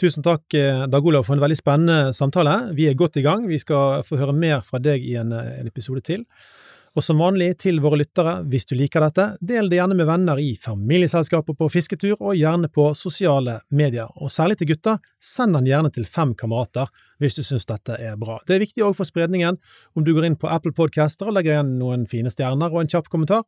Tusen 0.00 0.24
takk, 0.24 0.44
eh, 0.56 0.86
Dag 0.88 1.04
Olav, 1.04 1.26
for 1.28 1.36
en 1.36 1.42
veldig 1.44 1.58
spennende 1.58 2.14
samtale. 2.16 2.74
Vi 2.76 2.88
er 2.88 2.96
godt 2.96 3.18
i 3.20 3.24
gang. 3.24 3.46
Vi 3.48 3.58
skal 3.60 4.02
få 4.02 4.16
høre 4.20 4.32
mer 4.32 4.62
fra 4.64 4.80
deg 4.80 5.04
i 5.04 5.16
en, 5.20 5.32
episode 5.66 6.00
til. 6.00 6.24
Og 6.96 7.04
som 7.04 7.18
vanlig 7.20 7.50
til 7.60 7.76
våre 7.84 7.98
lyttere, 8.00 8.38
hvis 8.48 8.64
du 8.70 8.72
liker 8.78 9.02
dette, 9.04 9.24
del 9.44 9.66
det 9.68 9.76
gjerne 9.76 9.96
med 9.98 10.06
venner 10.08 10.38
i 10.40 10.54
familieselskapet 10.56 11.58
på 11.58 11.68
fisketur, 11.68 12.14
og 12.16 12.38
gjerne 12.38 12.70
på 12.72 12.86
sosiale 12.96 13.58
medier. 13.68 14.08
Og 14.16 14.32
særlig 14.32 14.56
til 14.62 14.70
gutta, 14.70 14.94
send 15.20 15.52
den 15.58 15.68
gjerne 15.68 15.90
til 15.92 16.08
fem 16.08 16.32
kamerater 16.38 16.88
hvis 17.20 17.36
du 17.36 17.42
syns 17.44 17.68
dette 17.68 17.98
er 18.00 18.16
bra. 18.20 18.38
Det 18.48 18.56
er 18.56 18.64
viktig 18.64 18.86
òg 18.86 18.96
for 18.96 19.08
spredningen 19.08 19.58
om 19.92 20.06
du 20.06 20.14
går 20.16 20.30
inn 20.30 20.38
på 20.40 20.48
Apple 20.48 20.72
Podcaster 20.76 21.28
og 21.28 21.36
legger 21.36 21.58
igjen 21.58 21.76
noen 21.82 22.06
fine 22.08 22.32
stjerner 22.32 22.72
og 22.72 22.80
en 22.80 22.92
kjapp 22.94 23.12
kommentar. 23.12 23.44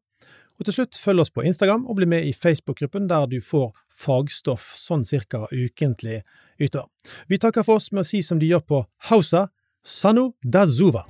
Og 0.59 0.67
til 0.67 0.75
slutt, 0.81 0.99
følg 1.01 1.23
oss 1.23 1.33
på 1.33 1.47
Instagram 1.47 1.87
og 1.89 1.97
bli 2.01 2.09
med 2.11 2.29
i 2.29 2.35
Facebook-gruppen 2.37 3.09
der 3.09 3.31
du 3.31 3.39
får 3.41 3.71
fagstoff 3.89 4.75
sånn 4.77 5.07
cirka 5.09 5.47
ukentlig 5.55 6.21
utover. 6.61 6.91
Vi 7.33 7.41
takker 7.41 7.65
for 7.65 7.81
oss 7.81 7.89
med 7.95 8.05
å 8.05 8.11
si 8.11 8.21
som 8.27 8.43
de 8.43 8.51
gjør 8.51 8.67
på 8.67 8.85
Hausa, 9.09 9.47
Sanu 9.87 10.33
Dazuva. 10.45 11.07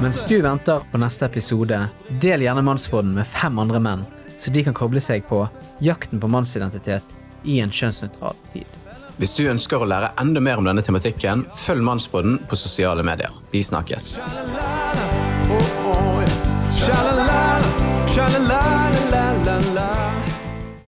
Mens 0.00 0.24
du 0.24 0.42
venter 0.42 0.80
på 0.92 0.98
neste 0.98 1.26
episode, 1.26 1.88
del 2.20 2.42
gjerne 2.42 2.62
Mannsbåten 2.62 3.12
med 3.14 3.26
fem 3.28 3.58
andre 3.58 3.80
menn, 3.80 4.04
så 4.38 4.50
de 4.50 4.64
kan 4.64 4.76
koble 4.76 5.00
seg 5.04 5.26
på 5.28 5.42
jakten 5.84 6.20
på 6.20 6.30
mannsidentitet 6.32 7.16
i 7.44 7.60
en 7.60 7.70
kjønnsnøytral 7.70 8.36
tid. 8.52 8.78
Hvis 9.20 9.36
du 9.36 9.44
ønsker 9.52 9.84
å 9.84 9.88
lære 9.88 10.14
enda 10.22 10.40
mer 10.40 10.62
om 10.62 10.64
denne 10.70 10.82
tematikken, 10.84 11.44
følg 11.52 11.84
Mannsbåten 11.84 12.40
på 12.48 12.56
sosiale 12.56 13.04
medier. 13.04 13.32
Vi 13.52 13.60
snakkes. 13.64 14.14
Sha-la-la, 14.16 15.00
oh, 15.52 15.72
oh, 15.92 16.20
yeah. 18.48 18.79